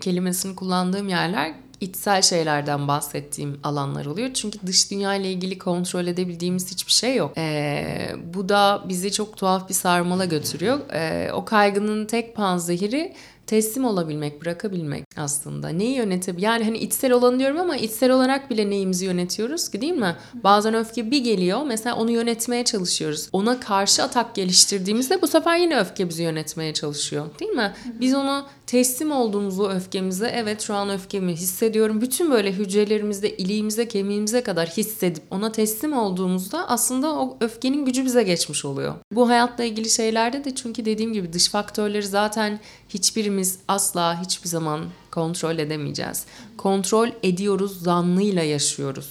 kelimesini 0.01 0.55
kullandığım 0.55 1.09
yerler 1.09 1.53
içsel 1.81 2.21
şeylerden 2.21 2.87
bahsettiğim 2.87 3.59
alanlar 3.63 4.05
oluyor. 4.05 4.33
Çünkü 4.33 4.59
dış 4.67 4.91
dünya 4.91 5.15
ile 5.15 5.31
ilgili 5.31 5.57
kontrol 5.57 6.07
edebildiğimiz 6.07 6.71
hiçbir 6.71 6.91
şey 6.91 7.15
yok. 7.15 7.33
Ee, 7.37 8.11
bu 8.33 8.49
da 8.49 8.83
bizi 8.89 9.11
çok 9.11 9.37
tuhaf 9.37 9.69
bir 9.69 9.73
sarmala 9.73 10.25
götürüyor. 10.25 10.79
Ee, 10.93 11.31
o 11.33 11.45
kaygının 11.45 12.05
tek 12.05 12.35
panzehiri 12.35 13.13
teslim 13.49 13.85
olabilmek, 13.85 14.41
bırakabilmek 14.41 15.03
aslında. 15.17 15.69
Neyi 15.69 15.95
yönetebil 15.95 16.41
yani 16.41 16.63
hani 16.63 16.77
içsel 16.77 17.11
olan 17.11 17.39
diyorum 17.39 17.59
ama 17.59 17.75
içsel 17.75 18.11
olarak 18.11 18.49
bile 18.49 18.69
neyimizi 18.69 19.05
yönetiyoruz 19.05 19.69
ki 19.69 19.81
değil 19.81 19.93
mi? 19.93 20.15
Bazen 20.33 20.73
öfke 20.73 21.11
bir 21.11 21.23
geliyor 21.23 21.63
mesela 21.65 21.95
onu 21.95 22.11
yönetmeye 22.11 22.65
çalışıyoruz. 22.65 23.29
Ona 23.33 23.59
karşı 23.59 24.03
atak 24.03 24.35
geliştirdiğimizde 24.35 25.21
bu 25.21 25.27
sefer 25.27 25.57
yine 25.57 25.79
öfke 25.79 26.09
bizi 26.09 26.23
yönetmeye 26.23 26.73
çalışıyor 26.73 27.25
değil 27.39 27.51
mi? 27.51 27.73
Biz 27.99 28.13
onu 28.13 28.45
teslim 28.67 29.11
olduğumuzu 29.11 29.67
öfkemize 29.67 30.27
evet 30.35 30.61
şu 30.61 30.73
an 30.73 30.89
öfkemi 30.89 31.33
hissediyorum. 31.33 32.01
Bütün 32.01 32.31
böyle 32.31 32.51
hücrelerimizde, 32.51 33.37
iliğimize, 33.37 33.87
kemiğimize 33.87 34.43
kadar 34.43 34.67
hissedip 34.69 35.23
ona 35.31 35.51
teslim 35.51 35.93
olduğumuzda 35.97 36.67
aslında 36.67 37.11
o 37.15 37.37
öfkenin 37.41 37.85
gücü 37.85 38.05
bize 38.05 38.23
geçmiş 38.23 38.65
oluyor. 38.65 38.95
Bu 39.11 39.29
hayatla 39.29 39.63
ilgili 39.63 39.89
şeylerde 39.89 40.43
de 40.43 40.55
çünkü 40.55 40.85
dediğim 40.85 41.13
gibi 41.13 41.33
dış 41.33 41.49
faktörleri 41.49 42.07
zaten 42.07 42.59
hiçbirimiz 42.89 43.60
asla 43.67 44.22
hiçbir 44.22 44.50
zaman 44.50 44.86
kontrol 45.12 45.58
edemeyeceğiz. 45.58 46.25
Kontrol 46.58 47.10
ediyoruz 47.24 47.81
zannıyla 47.84 48.43
yaşıyoruz. 48.43 49.10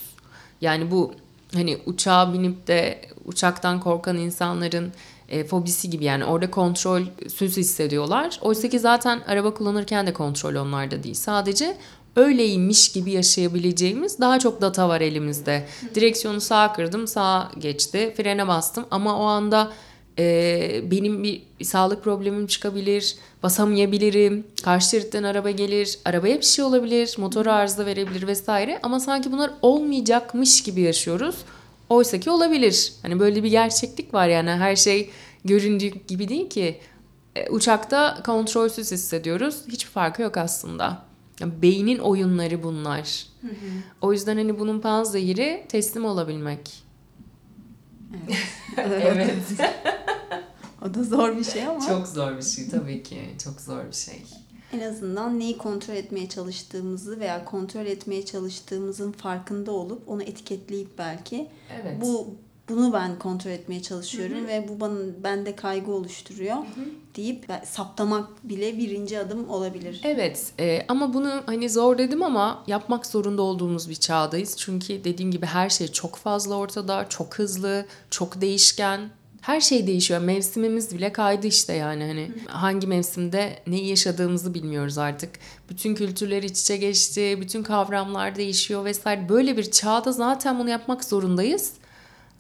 Yani 0.61 0.91
bu 0.91 1.13
hani 1.55 1.79
uçağa 1.87 2.33
binip 2.33 2.67
de 2.67 3.01
uçaktan 3.25 3.81
korkan 3.81 4.17
insanların 4.17 4.93
e, 5.29 5.45
fobisi 5.45 5.91
gibi 5.91 6.05
yani 6.05 6.25
orada 6.25 6.51
kontrol 6.51 7.03
söz 7.35 7.57
hissediyorlar. 7.57 8.39
Oysa 8.43 8.69
ki 8.69 8.79
zaten 8.79 9.23
araba 9.27 9.55
kullanırken 9.55 10.07
de 10.07 10.13
kontrol 10.13 10.55
onlarda 10.55 11.03
değil. 11.03 11.15
Sadece 11.15 11.77
öyleymiş 12.17 12.93
gibi 12.93 13.11
yaşayabileceğimiz 13.11 14.21
daha 14.21 14.39
çok 14.39 14.61
data 14.61 14.89
var 14.89 15.01
elimizde. 15.01 15.67
Direksiyonu 15.95 16.41
sağa 16.41 16.73
kırdım, 16.73 17.09
sağa 17.09 17.51
geçti, 17.59 18.15
frene 18.17 18.49
bastım 18.49 18.85
ama 18.91 19.19
o 19.19 19.25
anda 19.25 19.73
e, 20.19 20.91
benim 20.91 21.23
bir, 21.23 21.43
sağlık 21.63 22.05
problemim 22.05 22.47
çıkabilir, 22.47 23.17
basamayabilirim, 23.43 24.47
karşı 24.65 24.91
şeritten 24.91 25.23
araba 25.23 25.51
gelir, 25.51 25.99
arabaya 26.05 26.37
bir 26.37 26.45
şey 26.45 26.65
olabilir, 26.65 27.15
motor 27.19 27.47
arıza 27.47 27.87
verebilir 27.87 28.27
vesaire 28.27 28.79
ama 28.83 29.01
sanki 29.01 29.33
bunlar 29.33 29.51
olmayacakmış 29.63 30.63
gibi 30.63 30.81
yaşıyoruz. 30.81 31.37
Oysa 31.89 32.21
ki 32.21 32.31
olabilir. 32.31 32.93
Hani 33.03 33.21
böyle 33.21 33.43
bir 33.43 33.51
gerçeklik 33.51 34.15
var 34.15 34.29
yani 34.29 34.51
her 34.51 34.77
şey 34.77 35.11
göründüğü 35.45 35.87
gibi 35.87 36.29
değil 36.29 36.49
ki. 36.49 36.81
E, 37.37 37.51
uçakta 37.51 38.23
kontrolsüz 38.27 38.93
hissediyoruz. 38.93 39.57
Hiçbir 39.69 39.91
farkı 39.91 40.23
yok 40.23 40.37
aslında. 40.37 41.03
Yani 41.41 41.53
beynin 41.63 41.99
oyunları 41.99 42.63
bunlar. 42.63 43.27
Hı 43.41 43.47
hı. 43.47 43.53
O 44.01 44.13
yüzden 44.13 44.37
hani 44.37 44.59
bunun 44.59 44.81
panzehiri 44.81 45.65
teslim 45.69 46.05
olabilmek. 46.05 46.88
Evet. 48.77 49.03
evet. 49.07 49.43
o 50.83 50.95
da 50.95 51.05
zor 51.05 51.37
bir 51.37 51.45
şey 51.45 51.67
ama. 51.67 51.87
Çok 51.87 52.07
zor 52.07 52.37
bir 52.37 52.43
şey 52.43 52.69
tabii 52.69 53.03
ki. 53.03 53.21
Çok 53.45 53.61
zor 53.61 53.87
bir 53.87 53.97
şey. 53.97 54.23
En 54.73 54.81
azından 54.81 55.39
neyi 55.39 55.59
kontrol 55.59 55.95
etmeye 55.95 56.29
çalıştığımızı 56.29 57.21
veya 57.21 57.45
kontrol 57.45 57.87
etmeye 57.87 58.25
çalıştığımızın 58.25 59.13
farkında 59.13 59.73
olup 59.73 60.09
onu 60.09 60.23
etiketleyip 60.23 60.99
belki 60.99 61.49
evet. 61.83 62.03
bu 62.03 62.37
bunu 62.69 62.93
ben 62.93 63.19
kontrol 63.19 63.51
etmeye 63.51 63.83
çalışıyorum 63.83 64.37
hı 64.37 64.43
hı. 64.43 64.47
ve 64.47 64.69
bu 64.69 64.81
bana 64.81 64.99
bende 65.25 65.57
kaygı 65.57 65.93
oluşturuyor 65.93 66.57
hı 66.57 66.61
hı. 66.61 66.85
deyip 67.17 67.47
saptamak 67.65 68.49
bile 68.49 68.79
birinci 68.79 69.19
adım 69.19 69.51
olabilir. 69.51 70.01
Evet 70.05 70.53
e, 70.61 70.85
ama 70.89 71.15
bunu 71.15 71.43
hani 71.47 71.71
zor 71.71 71.99
dedim 71.99 72.23
ama 72.23 72.65
yapmak 72.67 73.07
zorunda 73.07 73.43
olduğumuz 73.43 73.89
bir 73.91 73.95
çağdayız. 73.95 74.57
Çünkü 74.57 75.05
dediğim 75.05 75.31
gibi 75.31 75.47
her 75.47 75.71
şey 75.71 75.89
çok 75.89 76.17
fazla 76.17 76.55
ortada, 76.55 77.07
çok 77.09 77.39
hızlı, 77.39 77.87
çok 78.11 78.41
değişken. 78.41 79.11
Her 79.41 79.61
şey 79.61 79.87
değişiyor. 79.87 80.21
Mevsimimiz 80.21 80.95
bile 80.95 81.13
kaydı 81.13 81.47
işte 81.47 81.73
yani 81.73 82.05
hani 82.05 82.31
hangi 82.47 82.87
mevsimde 82.87 83.59
neyi 83.67 83.89
yaşadığımızı 83.89 84.55
bilmiyoruz 84.55 84.99
artık. 84.99 85.31
Bütün 85.71 85.95
kültürler 85.95 86.43
iç 86.43 86.61
içe 86.61 86.77
geçti, 86.77 87.39
bütün 87.41 87.63
kavramlar 87.63 88.37
değişiyor 88.37 88.85
vesaire. 88.85 89.29
Böyle 89.29 89.57
bir 89.57 89.71
çağda 89.71 90.13
zaten 90.13 90.59
bunu 90.59 90.71
yapmak 90.71 91.05
zorundayız. 91.05 91.73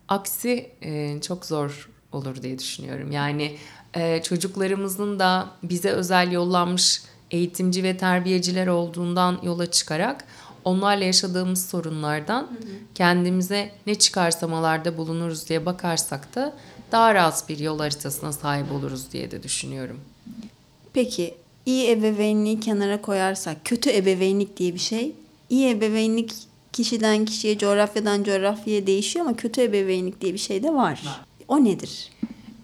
Aksi 0.08 0.70
e, 0.82 1.20
çok 1.20 1.46
zor 1.46 1.90
olur 2.12 2.42
diye 2.42 2.58
düşünüyorum. 2.58 3.12
Yani 3.12 3.56
e, 3.94 4.22
çocuklarımızın 4.22 5.18
da 5.18 5.50
bize 5.62 5.90
özel 5.90 6.32
yollanmış 6.32 7.02
eğitimci 7.30 7.82
ve 7.82 7.96
terbiyeciler 7.96 8.66
olduğundan 8.66 9.38
yola 9.42 9.70
çıkarak 9.70 10.24
onlarla 10.64 11.04
yaşadığımız 11.04 11.66
sorunlardan 11.66 12.42
hı 12.42 12.46
hı. 12.46 12.72
kendimize 12.94 13.70
ne 13.86 13.94
çıkarsamalarda 13.94 14.96
bulunuruz 14.96 15.48
diye 15.48 15.66
bakarsak 15.66 16.34
da 16.34 16.54
daha 16.92 17.14
rahat 17.14 17.48
bir 17.48 17.58
yol 17.58 17.78
haritasına 17.78 18.32
sahip 18.32 18.72
oluruz 18.72 19.12
diye 19.12 19.30
de 19.30 19.42
düşünüyorum. 19.42 20.00
Peki 20.92 21.34
iyi 21.66 21.90
ebeveynliği 21.90 22.60
kenara 22.60 23.02
koyarsak 23.02 23.56
kötü 23.64 23.90
ebeveynlik 23.90 24.56
diye 24.56 24.74
bir 24.74 24.78
şey. 24.78 25.12
İyi 25.50 25.70
ebeveynlik 25.70 26.32
kişiden 26.78 27.25
kişiye, 27.25 27.58
coğrafyadan 27.58 28.25
coğrafyaya 28.25 28.87
değişiyor 28.87 29.26
ama 29.26 29.37
kötü 29.37 29.62
ebeveynlik 29.62 30.20
diye 30.20 30.32
bir 30.32 30.38
şey 30.38 30.62
de 30.62 30.75
var. 30.75 31.02
O 31.49 31.64
nedir? 31.64 32.11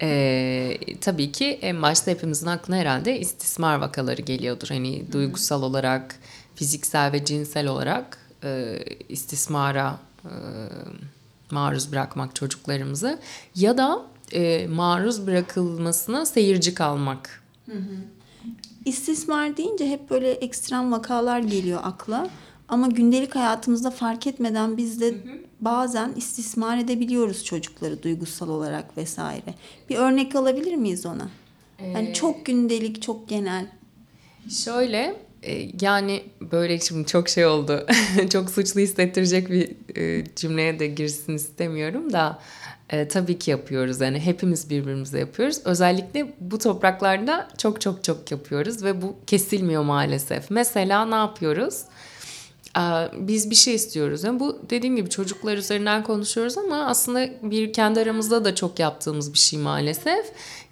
Ee, 0.02 0.78
tabii 1.00 1.32
ki 1.32 1.58
en 1.62 1.82
başta 1.82 2.10
hepimizin 2.10 2.46
aklına 2.46 2.76
herhalde 2.76 3.20
istismar 3.20 3.76
vakaları 3.76 4.22
geliyordur. 4.22 4.68
Hani 4.68 5.00
Hı-hı. 5.00 5.12
duygusal 5.12 5.62
olarak, 5.62 6.16
fiziksel 6.54 7.12
ve 7.12 7.24
cinsel 7.24 7.66
olarak 7.66 8.18
e, 8.44 8.78
istismara 9.08 9.98
e, 10.24 10.32
maruz 11.50 11.92
bırakmak 11.92 12.36
çocuklarımızı 12.36 13.18
ya 13.54 13.78
da 13.78 14.02
e, 14.32 14.66
maruz 14.66 15.26
bırakılmasına 15.26 16.26
seyirci 16.26 16.74
kalmak. 16.74 17.42
Hı 17.66 17.78
hı. 17.78 17.96
İstismar 18.84 19.56
deyince 19.56 19.90
hep 19.90 20.10
böyle 20.10 20.30
ekstrem 20.30 20.92
vakalar 20.92 21.38
geliyor 21.38 21.80
akla. 21.82 22.30
Ama 22.68 22.86
gündelik 22.86 23.34
hayatımızda 23.34 23.90
fark 23.90 24.26
etmeden 24.26 24.76
biz 24.76 25.00
de 25.00 25.08
hı 25.08 25.14
hı. 25.14 25.38
bazen 25.60 26.12
istismar 26.16 26.78
edebiliyoruz 26.78 27.44
çocukları 27.44 28.02
duygusal 28.02 28.48
olarak 28.48 28.96
vesaire. 28.96 29.54
Bir 29.90 29.96
örnek 29.96 30.34
alabilir 30.36 30.74
miyiz 30.74 31.06
ona? 31.06 31.28
Yani 31.94 32.08
Ee, 32.08 32.14
çok 32.14 32.46
gündelik, 32.46 33.02
çok 33.02 33.28
genel. 33.28 33.66
Şöyle 34.50 35.16
e, 35.42 35.68
yani 35.80 36.22
böyle 36.40 36.80
şimdi 36.80 37.06
çok 37.06 37.28
şey 37.28 37.46
oldu. 37.46 37.86
çok 38.30 38.50
suçlu 38.50 38.80
hissettirecek 38.80 39.50
bir 39.50 39.70
e, 39.96 40.24
cümleye 40.36 40.78
de 40.78 40.86
girsin 40.86 41.34
istemiyorum 41.34 42.12
da 42.12 42.38
e, 42.90 43.08
tabii 43.08 43.38
ki 43.38 43.50
yapıyoruz. 43.50 44.00
Yani 44.00 44.20
hepimiz 44.20 44.70
birbirimize 44.70 45.18
yapıyoruz. 45.18 45.60
Özellikle 45.64 46.34
bu 46.40 46.58
topraklarda 46.58 47.48
çok 47.58 47.80
çok 47.80 48.04
çok 48.04 48.30
yapıyoruz 48.30 48.84
ve 48.84 49.02
bu 49.02 49.16
kesilmiyor 49.26 49.82
maalesef. 49.82 50.50
Mesela 50.50 51.04
ne 51.04 51.14
yapıyoruz? 51.14 51.80
Aa, 52.74 53.06
Biz 53.18 53.50
bir 53.50 53.54
şey 53.54 53.74
istiyoruz. 53.74 54.24
Yani 54.24 54.40
bu 54.40 54.58
dediğim 54.70 54.96
gibi 54.96 55.10
çocuklar 55.10 55.56
üzerinden 55.56 56.02
konuşuyoruz 56.04 56.58
ama 56.58 56.76
aslında 56.86 57.28
bir 57.42 57.72
kendi 57.72 58.00
aramızda 58.00 58.44
da 58.44 58.54
çok 58.54 58.78
yaptığımız 58.78 59.32
bir 59.32 59.38
şey 59.38 59.58
maalesef. 59.58 60.26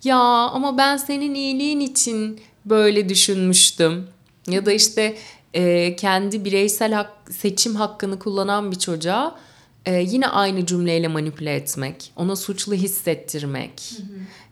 Ya 0.04 0.18
ama 0.18 0.78
ben 0.78 0.96
senin 0.96 1.34
iyiliğin 1.34 1.80
için 1.80 2.40
böyle 2.64 3.08
düşünmüştüm. 3.08 4.08
Ya 4.46 4.66
da 4.66 4.72
işte 4.72 5.16
e, 5.54 5.96
kendi 5.96 6.44
bireysel 6.44 6.92
hak, 6.92 7.10
seçim 7.30 7.74
hakkını 7.74 8.18
kullanan 8.18 8.70
bir 8.70 8.78
çocuğa 8.78 9.38
e, 9.86 9.94
yine 10.00 10.28
aynı 10.28 10.66
cümleyle 10.66 11.08
manipüle 11.08 11.54
etmek, 11.54 12.12
ona 12.16 12.36
suçlu 12.36 12.74
hissettirmek 12.74 13.92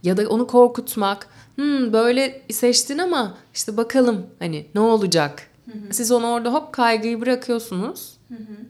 ya 0.03 0.17
da 0.17 0.29
onu 0.29 0.47
korkutmak. 0.47 1.27
Hmm, 1.55 1.93
böyle 1.93 2.43
seçtin 2.51 2.99
ama 2.99 3.37
işte 3.55 3.77
bakalım 3.77 4.27
hani 4.39 4.67
ne 4.75 4.81
olacak? 4.81 5.50
Siz 5.91 6.13
onu 6.13 6.27
orada 6.27 6.53
hop 6.53 6.73
kaygıyı 6.73 7.21
bırakıyorsunuz. 7.21 8.13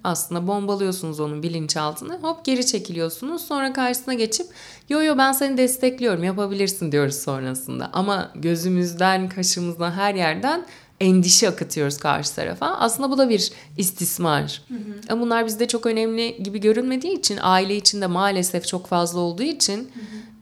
Aslında 0.05 0.47
bombalıyorsunuz 0.47 1.21
onun 1.21 1.43
bilinçaltını. 1.43 2.19
Hop 2.23 2.45
geri 2.45 2.67
çekiliyorsunuz. 2.67 3.43
Sonra 3.45 3.73
karşısına 3.73 4.15
geçip 4.15 4.47
yo 4.89 5.03
yo 5.03 5.19
ben 5.19 5.33
seni 5.33 5.57
destekliyorum 5.57 6.25
yapabilirsin 6.25 6.93
diyoruz 6.93 7.15
sonrasında. 7.15 7.91
Ama 7.93 8.31
gözümüzden, 8.35 9.29
kaşımızdan 9.29 9.91
her 9.91 10.15
yerden 10.15 10.67
endişe 11.01 11.49
akıtıyoruz 11.49 11.99
karşı 11.99 12.35
tarafa. 12.35 12.67
Aslında 12.67 13.11
bu 13.11 13.19
da 13.19 13.29
bir 13.29 13.53
istismar. 13.77 14.63
Ama 15.09 15.23
bunlar 15.23 15.47
bizde 15.47 15.69
çok 15.69 15.87
önemli 15.87 16.43
gibi 16.43 16.61
görünmediği 16.61 17.19
için 17.19 17.39
aile 17.43 17.77
içinde 17.77 18.07
maalesef 18.07 18.67
çok 18.67 18.87
fazla 18.87 19.21
olduğu 19.21 19.43
için 19.43 19.91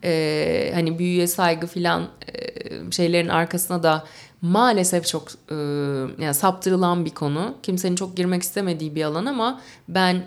e, 0.04 0.70
hani 0.74 0.98
büyüye 0.98 1.26
saygı 1.26 1.66
filan 1.66 2.02
e, 2.02 2.92
şeylerin 2.92 3.28
arkasına 3.28 3.82
da 3.82 4.04
maalesef 4.42 5.06
çok 5.06 5.28
e, 5.50 5.54
yani 6.22 6.34
saptırılan 6.34 7.04
bir 7.04 7.10
konu. 7.10 7.54
Kimsenin 7.62 7.96
çok 7.96 8.16
girmek 8.16 8.42
istemediği 8.42 8.94
bir 8.94 9.04
alan 9.04 9.26
ama 9.26 9.60
ben 9.88 10.24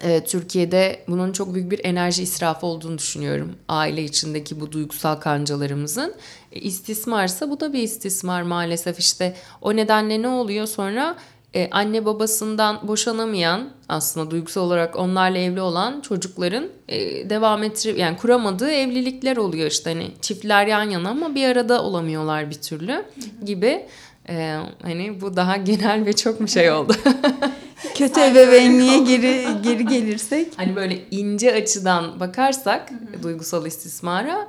e, 0.00 0.24
Türkiye'de 0.24 1.04
bunun 1.08 1.32
çok 1.32 1.54
büyük 1.54 1.70
bir 1.70 1.84
enerji 1.84 2.22
israfı 2.22 2.66
olduğunu 2.66 2.98
düşünüyorum. 2.98 3.56
Aile 3.68 4.04
içindeki 4.04 4.60
bu 4.60 4.72
duygusal 4.72 5.14
kancalarımızın. 5.14 6.14
E, 6.52 6.60
istismarsa 6.60 7.50
bu 7.50 7.60
da 7.60 7.72
bir 7.72 7.82
istismar 7.82 8.42
maalesef 8.42 8.98
işte. 8.98 9.36
O 9.62 9.76
nedenle 9.76 10.22
ne 10.22 10.28
oluyor 10.28 10.66
sonra? 10.66 11.16
E, 11.58 11.68
anne 11.70 12.04
babasından 12.04 12.88
boşanamayan 12.88 13.70
aslında 13.88 14.30
duygusal 14.30 14.62
olarak 14.62 14.96
onlarla 14.96 15.38
evli 15.38 15.60
olan 15.60 16.00
çocukların 16.00 16.68
e, 16.88 17.30
devam 17.30 17.62
ettirip 17.62 17.98
yani 17.98 18.16
kuramadığı 18.16 18.70
evlilikler 18.70 19.36
oluyor 19.36 19.70
işte. 19.70 19.90
Hani 19.90 20.10
çiftler 20.20 20.66
yan 20.66 20.90
yana 20.90 21.10
ama 21.10 21.34
bir 21.34 21.48
arada 21.48 21.82
olamıyorlar 21.82 22.50
bir 22.50 22.54
türlü 22.54 23.04
gibi. 23.44 23.86
E, 24.28 24.56
hani 24.82 25.20
bu 25.20 25.36
daha 25.36 25.56
genel 25.56 26.06
ve 26.06 26.12
çok 26.12 26.40
bir 26.40 26.48
şey 26.48 26.70
oldu. 26.70 26.94
Kötü 27.94 28.20
ebeveynliğe 28.20 28.98
geri 28.98 29.46
geri 29.62 29.86
gelirsek. 29.86 30.52
Hani 30.56 30.76
böyle 30.76 30.98
ince 31.10 31.54
açıdan 31.54 32.20
bakarsak 32.20 32.90
duygusal 33.22 33.66
istismara 33.66 34.48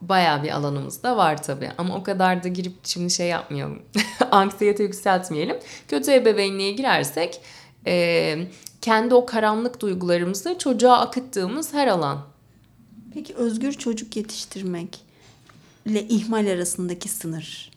bayağı 0.00 0.42
bir 0.42 0.50
alanımız 0.56 1.02
da 1.02 1.16
var 1.16 1.42
tabii. 1.42 1.70
Ama 1.78 1.96
o 1.96 2.02
kadar 2.02 2.44
da 2.44 2.48
girip 2.48 2.72
şimdi 2.84 3.10
şey 3.10 3.26
yapmayalım. 3.28 3.82
Anksiyete 4.30 4.82
yükseltmeyelim. 4.82 5.56
Kötü 5.88 6.12
ebeveynliğe 6.12 6.72
girersek 6.72 7.40
e, 7.86 8.36
kendi 8.80 9.14
o 9.14 9.26
karanlık 9.26 9.80
duygularımızı 9.80 10.58
çocuğa 10.58 10.98
akıttığımız 10.98 11.74
her 11.74 11.86
alan. 11.86 12.20
Peki 13.14 13.34
özgür 13.34 13.72
çocuk 13.72 14.16
yetiştirmek 14.16 15.00
ile 15.86 16.02
ihmal 16.08 16.46
arasındaki 16.46 17.08
sınır. 17.08 17.70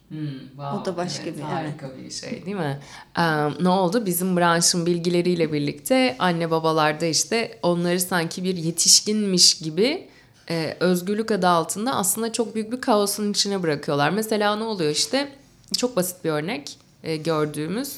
O 0.82 0.86
da 0.86 0.98
başka 0.98 1.26
bir- 1.26 1.40
harika 1.42 1.92
bir 1.98 2.12
şey 2.12 2.46
değil 2.46 2.58
mi? 2.58 2.80
Ee, 3.18 3.24
ne 3.64 3.70
oldu? 3.70 4.06
Bizim 4.06 4.38
branşın 4.38 4.86
bilgileriyle 4.86 5.54
birlikte 5.54 6.16
anne 6.20 6.52
babalarda 6.52 7.06
işte 7.06 7.60
onları 7.64 8.00
sanki 8.00 8.44
bir 8.44 8.58
yetişkinmiş 8.58 9.58
gibi 9.58 10.08
e, 10.50 10.78
özgürlük 10.80 11.32
adı 11.32 11.48
altında 11.48 11.96
aslında 11.96 12.32
çok 12.32 12.56
büyük 12.56 12.72
bir 12.72 12.82
kaosun 12.82 13.32
içine 13.32 13.64
bırakıyorlar. 13.64 14.10
Mesela 14.10 14.56
ne 14.56 14.64
oluyor 14.64 14.92
işte? 14.92 15.32
Çok 15.78 15.96
basit 15.96 16.24
bir 16.24 16.30
örnek 16.30 16.78
e, 17.04 17.18
gördüğümüz. 17.18 17.96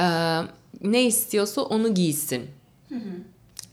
Ee, 0.00 0.40
ne 0.82 1.04
istiyorsa 1.06 1.60
onu 1.60 1.94
giysin. 1.94 2.46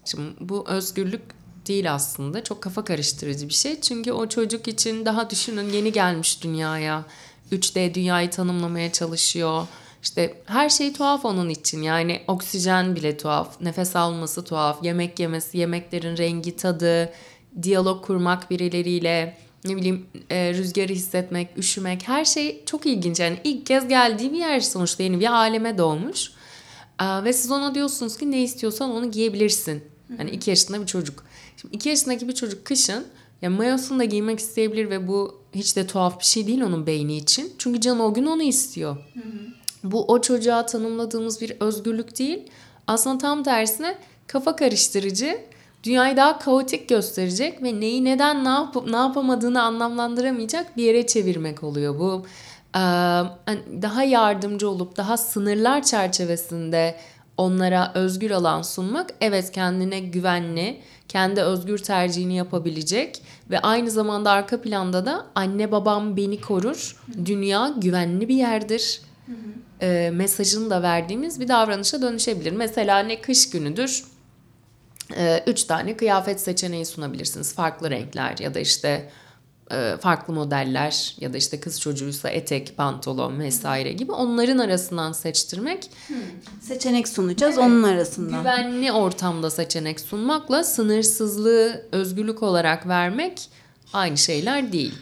Şimdi 0.05 0.31
bu 0.39 0.65
özgürlük 0.67 1.21
değil 1.67 1.93
aslında. 1.93 2.43
Çok 2.43 2.61
kafa 2.61 2.85
karıştırıcı 2.85 3.49
bir 3.49 3.53
şey. 3.53 3.81
Çünkü 3.81 4.11
o 4.11 4.29
çocuk 4.29 4.67
için 4.67 5.05
daha 5.05 5.29
düşünün 5.29 5.69
yeni 5.69 5.91
gelmiş 5.91 6.43
dünyaya. 6.43 7.05
3D 7.51 7.93
dünyayı 7.93 8.29
tanımlamaya 8.29 8.91
çalışıyor. 8.91 9.67
İşte 10.03 10.41
her 10.45 10.69
şey 10.69 10.93
tuhaf 10.93 11.25
onun 11.25 11.49
için. 11.49 11.81
Yani 11.81 12.21
oksijen 12.27 12.95
bile 12.95 13.17
tuhaf, 13.17 13.61
nefes 13.61 13.95
alması 13.95 14.43
tuhaf, 14.43 14.83
yemek 14.83 15.19
yemesi, 15.19 15.57
yemeklerin 15.57 16.17
rengi, 16.17 16.55
tadı, 16.55 17.13
diyalog 17.63 18.05
kurmak 18.05 18.51
birileriyle, 18.51 19.37
ne 19.65 19.75
bileyim 19.75 20.05
e, 20.29 20.53
rüzgarı 20.53 20.93
hissetmek, 20.93 21.57
üşümek 21.57 22.07
her 22.07 22.25
şey 22.25 22.65
çok 22.65 22.85
ilginç. 22.85 23.19
Yani 23.19 23.37
ilk 23.43 23.65
kez 23.65 23.87
geldiği 23.87 24.33
bir 24.33 24.37
yer 24.37 24.59
sonuçta 24.59 25.03
yeni 25.03 25.19
bir 25.19 25.33
aleme 25.33 25.77
doğmuş. 25.77 26.31
Aa, 26.99 27.23
ve 27.23 27.33
siz 27.33 27.51
ona 27.51 27.75
diyorsunuz 27.75 28.17
ki 28.17 28.31
ne 28.31 28.43
istiyorsan 28.43 28.91
onu 28.91 29.11
giyebilirsin. 29.11 29.83
Hani 30.17 30.29
iki 30.29 30.49
yaşında 30.49 30.81
bir 30.81 30.85
çocuk. 30.85 31.23
Şimdi 31.57 31.75
iki 31.75 31.89
yaşındaki 31.89 32.27
bir 32.27 32.35
çocuk 32.35 32.65
kışın 32.65 33.05
ya 33.41 33.49
mayosunu 33.49 33.99
da 33.99 34.03
giymek 34.03 34.39
isteyebilir 34.39 34.89
ve 34.89 35.07
bu 35.07 35.41
hiç 35.55 35.75
de 35.75 35.87
tuhaf 35.87 36.19
bir 36.19 36.25
şey 36.25 36.47
değil 36.47 36.61
onun 36.61 36.87
beyni 36.87 37.17
için. 37.17 37.53
Çünkü 37.57 37.81
canı 37.81 38.05
o 38.05 38.13
gün 38.13 38.25
onu 38.25 38.43
istiyor. 38.43 38.97
Bu 39.83 40.05
o 40.05 40.21
çocuğa 40.21 40.65
tanımladığımız 40.65 41.41
bir 41.41 41.53
özgürlük 41.59 42.19
değil. 42.19 42.39
Aslında 42.87 43.17
tam 43.17 43.43
tersine 43.43 43.97
kafa 44.27 44.55
karıştırıcı, 44.55 45.39
dünyayı 45.85 46.17
daha 46.17 46.39
kaotik 46.39 46.89
gösterecek 46.89 47.63
ve 47.63 47.79
neyi 47.79 48.03
neden 48.03 48.45
ne 48.45 48.49
yapıp 48.49 48.87
ne 48.87 48.95
yapamadığını 48.95 49.63
anlamlandıramayacak 49.63 50.77
bir 50.77 50.83
yere 50.83 51.07
çevirmek 51.07 51.63
oluyor 51.63 51.99
bu. 51.99 52.25
Hani 52.71 53.59
daha 53.81 54.03
yardımcı 54.03 54.69
olup 54.69 54.97
daha 54.97 55.17
sınırlar 55.17 55.83
çerçevesinde 55.83 56.95
onlara 57.37 57.91
özgür 57.95 58.31
alan 58.31 58.61
sunmak 58.61 59.09
evet 59.21 59.51
kendine 59.51 59.99
güvenli, 59.99 60.81
kendi 61.07 61.41
özgür 61.41 61.77
tercihini 61.77 62.35
yapabilecek 62.35 63.21
ve 63.49 63.59
aynı 63.59 63.91
zamanda 63.91 64.31
arka 64.31 64.61
planda 64.61 65.05
da 65.05 65.25
anne 65.35 65.71
babam 65.71 66.17
beni 66.17 66.41
korur, 66.41 67.01
dünya 67.25 67.73
güvenli 67.77 68.27
bir 68.27 68.35
yerdir 68.35 69.01
e, 69.81 70.11
mesajını 70.13 70.69
da 70.69 70.81
verdiğimiz 70.81 71.39
bir 71.39 71.47
davranışa 71.47 72.01
dönüşebilir. 72.01 72.51
Mesela 72.51 72.99
ne 72.99 73.21
kış 73.21 73.49
günüdür 73.49 74.03
e, 75.15 75.43
üç 75.47 75.63
tane 75.63 75.97
kıyafet 75.97 76.41
seçeneği 76.41 76.85
sunabilirsiniz. 76.85 77.53
Farklı 77.53 77.89
renkler 77.89 78.37
ya 78.37 78.53
da 78.53 78.59
işte 78.59 79.09
e, 79.71 79.97
farklı 80.01 80.33
modeller 80.33 81.15
ya 81.19 81.33
da 81.33 81.37
işte 81.37 81.59
kız 81.59 81.81
çocuğuysa 81.81 82.29
etek, 82.29 82.77
pantolon 82.77 83.39
vesaire 83.39 83.93
gibi 83.93 84.11
onların 84.11 84.57
arasından 84.57 85.11
seçtirmek 85.11 85.89
Seçenek 86.61 87.07
sunacağız 87.07 87.57
onun 87.57 87.83
arasından. 87.83 88.39
güvenli 88.39 88.91
ortamda 88.91 89.49
seçenek 89.49 89.99
sunmakla 89.99 90.63
sınırsızlığı 90.63 91.85
özgürlük 91.91 92.43
olarak 92.43 92.87
vermek 92.87 93.49
aynı 93.93 94.17
şeyler 94.17 94.71
değil. 94.71 94.93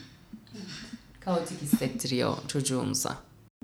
Kaotik 1.19 1.61
hissettiriyor 1.61 2.37
çocuğumuza. 2.47 3.17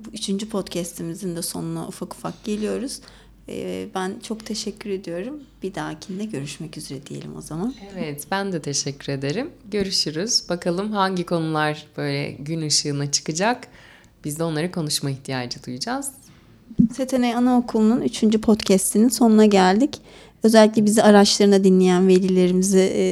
Bu 0.06 0.10
üçüncü 0.14 0.50
podcastimizin 0.50 1.36
de 1.36 1.42
sonuna 1.42 1.88
ufak 1.88 2.14
ufak 2.14 2.44
geliyoruz. 2.44 3.00
Ee, 3.50 3.88
ben 3.96 4.12
çok 4.24 4.46
teşekkür 4.46 4.90
ediyorum. 4.90 5.40
Bir 5.64 5.76
dahakinde 5.76 6.26
görüşmek 6.26 6.78
üzere 6.78 7.06
diyelim 7.06 7.36
o 7.38 7.42
zaman. 7.42 7.74
Evet, 7.94 8.28
ben 8.32 8.54
de 8.54 8.62
teşekkür 8.62 9.14
ederim. 9.14 9.50
Görüşürüz. 9.72 10.44
Bakalım 10.50 10.92
hangi 10.92 11.26
konular 11.26 11.86
böyle 11.98 12.32
gün 12.32 12.62
ışığına 12.62 13.12
çıkacak. 13.12 13.68
Biz 14.26 14.40
de 14.40 14.44
onları 14.44 14.72
konuşma 14.72 15.10
ihtiyacı 15.10 15.64
duyacağız. 15.64 16.12
Setenay 16.94 17.34
Anaokulu'nun 17.36 18.02
üçüncü 18.02 18.42
podcastinin 18.42 19.10
sonuna 19.10 19.46
geldik. 19.46 19.98
Özellikle 20.44 20.86
bizi 20.86 21.04
araçlarına 21.04 21.64
dinleyen 21.64 22.08
velilerimize 22.08 22.92
e, 22.96 23.04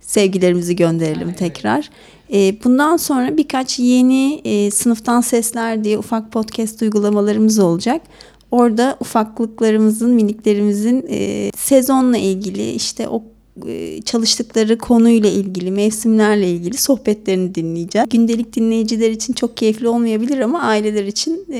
sevgilerimizi 0.00 0.76
gönderelim 0.76 1.28
Evet. 1.28 1.38
tekrar. 1.38 1.90
E, 2.32 2.64
bundan 2.64 2.96
sonra 2.96 3.36
birkaç 3.36 3.78
yeni 3.78 4.40
e, 4.44 4.70
sınıftan 4.70 5.20
sesler 5.20 5.84
diye 5.84 5.98
ufak 5.98 6.32
podcast 6.32 6.82
uygulamalarımız 6.82 7.58
olacak. 7.58 8.02
Orada 8.50 8.96
ufaklıklarımızın, 9.00 10.10
miniklerimizin 10.10 11.06
e, 11.10 11.50
sezonla 11.56 12.18
ilgili 12.18 12.70
işte 12.70 13.08
o 13.08 13.22
e, 13.66 14.02
çalıştıkları 14.02 14.78
konuyla 14.78 15.30
ilgili, 15.30 15.70
mevsimlerle 15.70 16.50
ilgili 16.50 16.76
sohbetlerini 16.76 17.54
dinleyeceğiz. 17.54 18.08
Gündelik 18.08 18.56
dinleyiciler 18.56 19.10
için 19.10 19.32
çok 19.32 19.56
keyifli 19.56 19.88
olmayabilir 19.88 20.40
ama 20.40 20.62
aileler 20.62 21.04
için 21.04 21.46
e, 21.52 21.58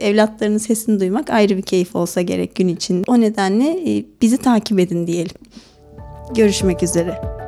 evlatlarının 0.00 0.58
sesini 0.58 1.00
duymak 1.00 1.30
ayrı 1.30 1.56
bir 1.56 1.62
keyif 1.62 1.96
olsa 1.96 2.22
gerek 2.22 2.54
gün 2.54 2.68
için. 2.68 3.04
O 3.06 3.20
nedenle 3.20 3.96
e, 3.96 4.04
bizi 4.22 4.38
takip 4.38 4.78
edin 4.78 5.06
diyelim. 5.06 5.36
Görüşmek 6.34 6.82
üzere. 6.82 7.45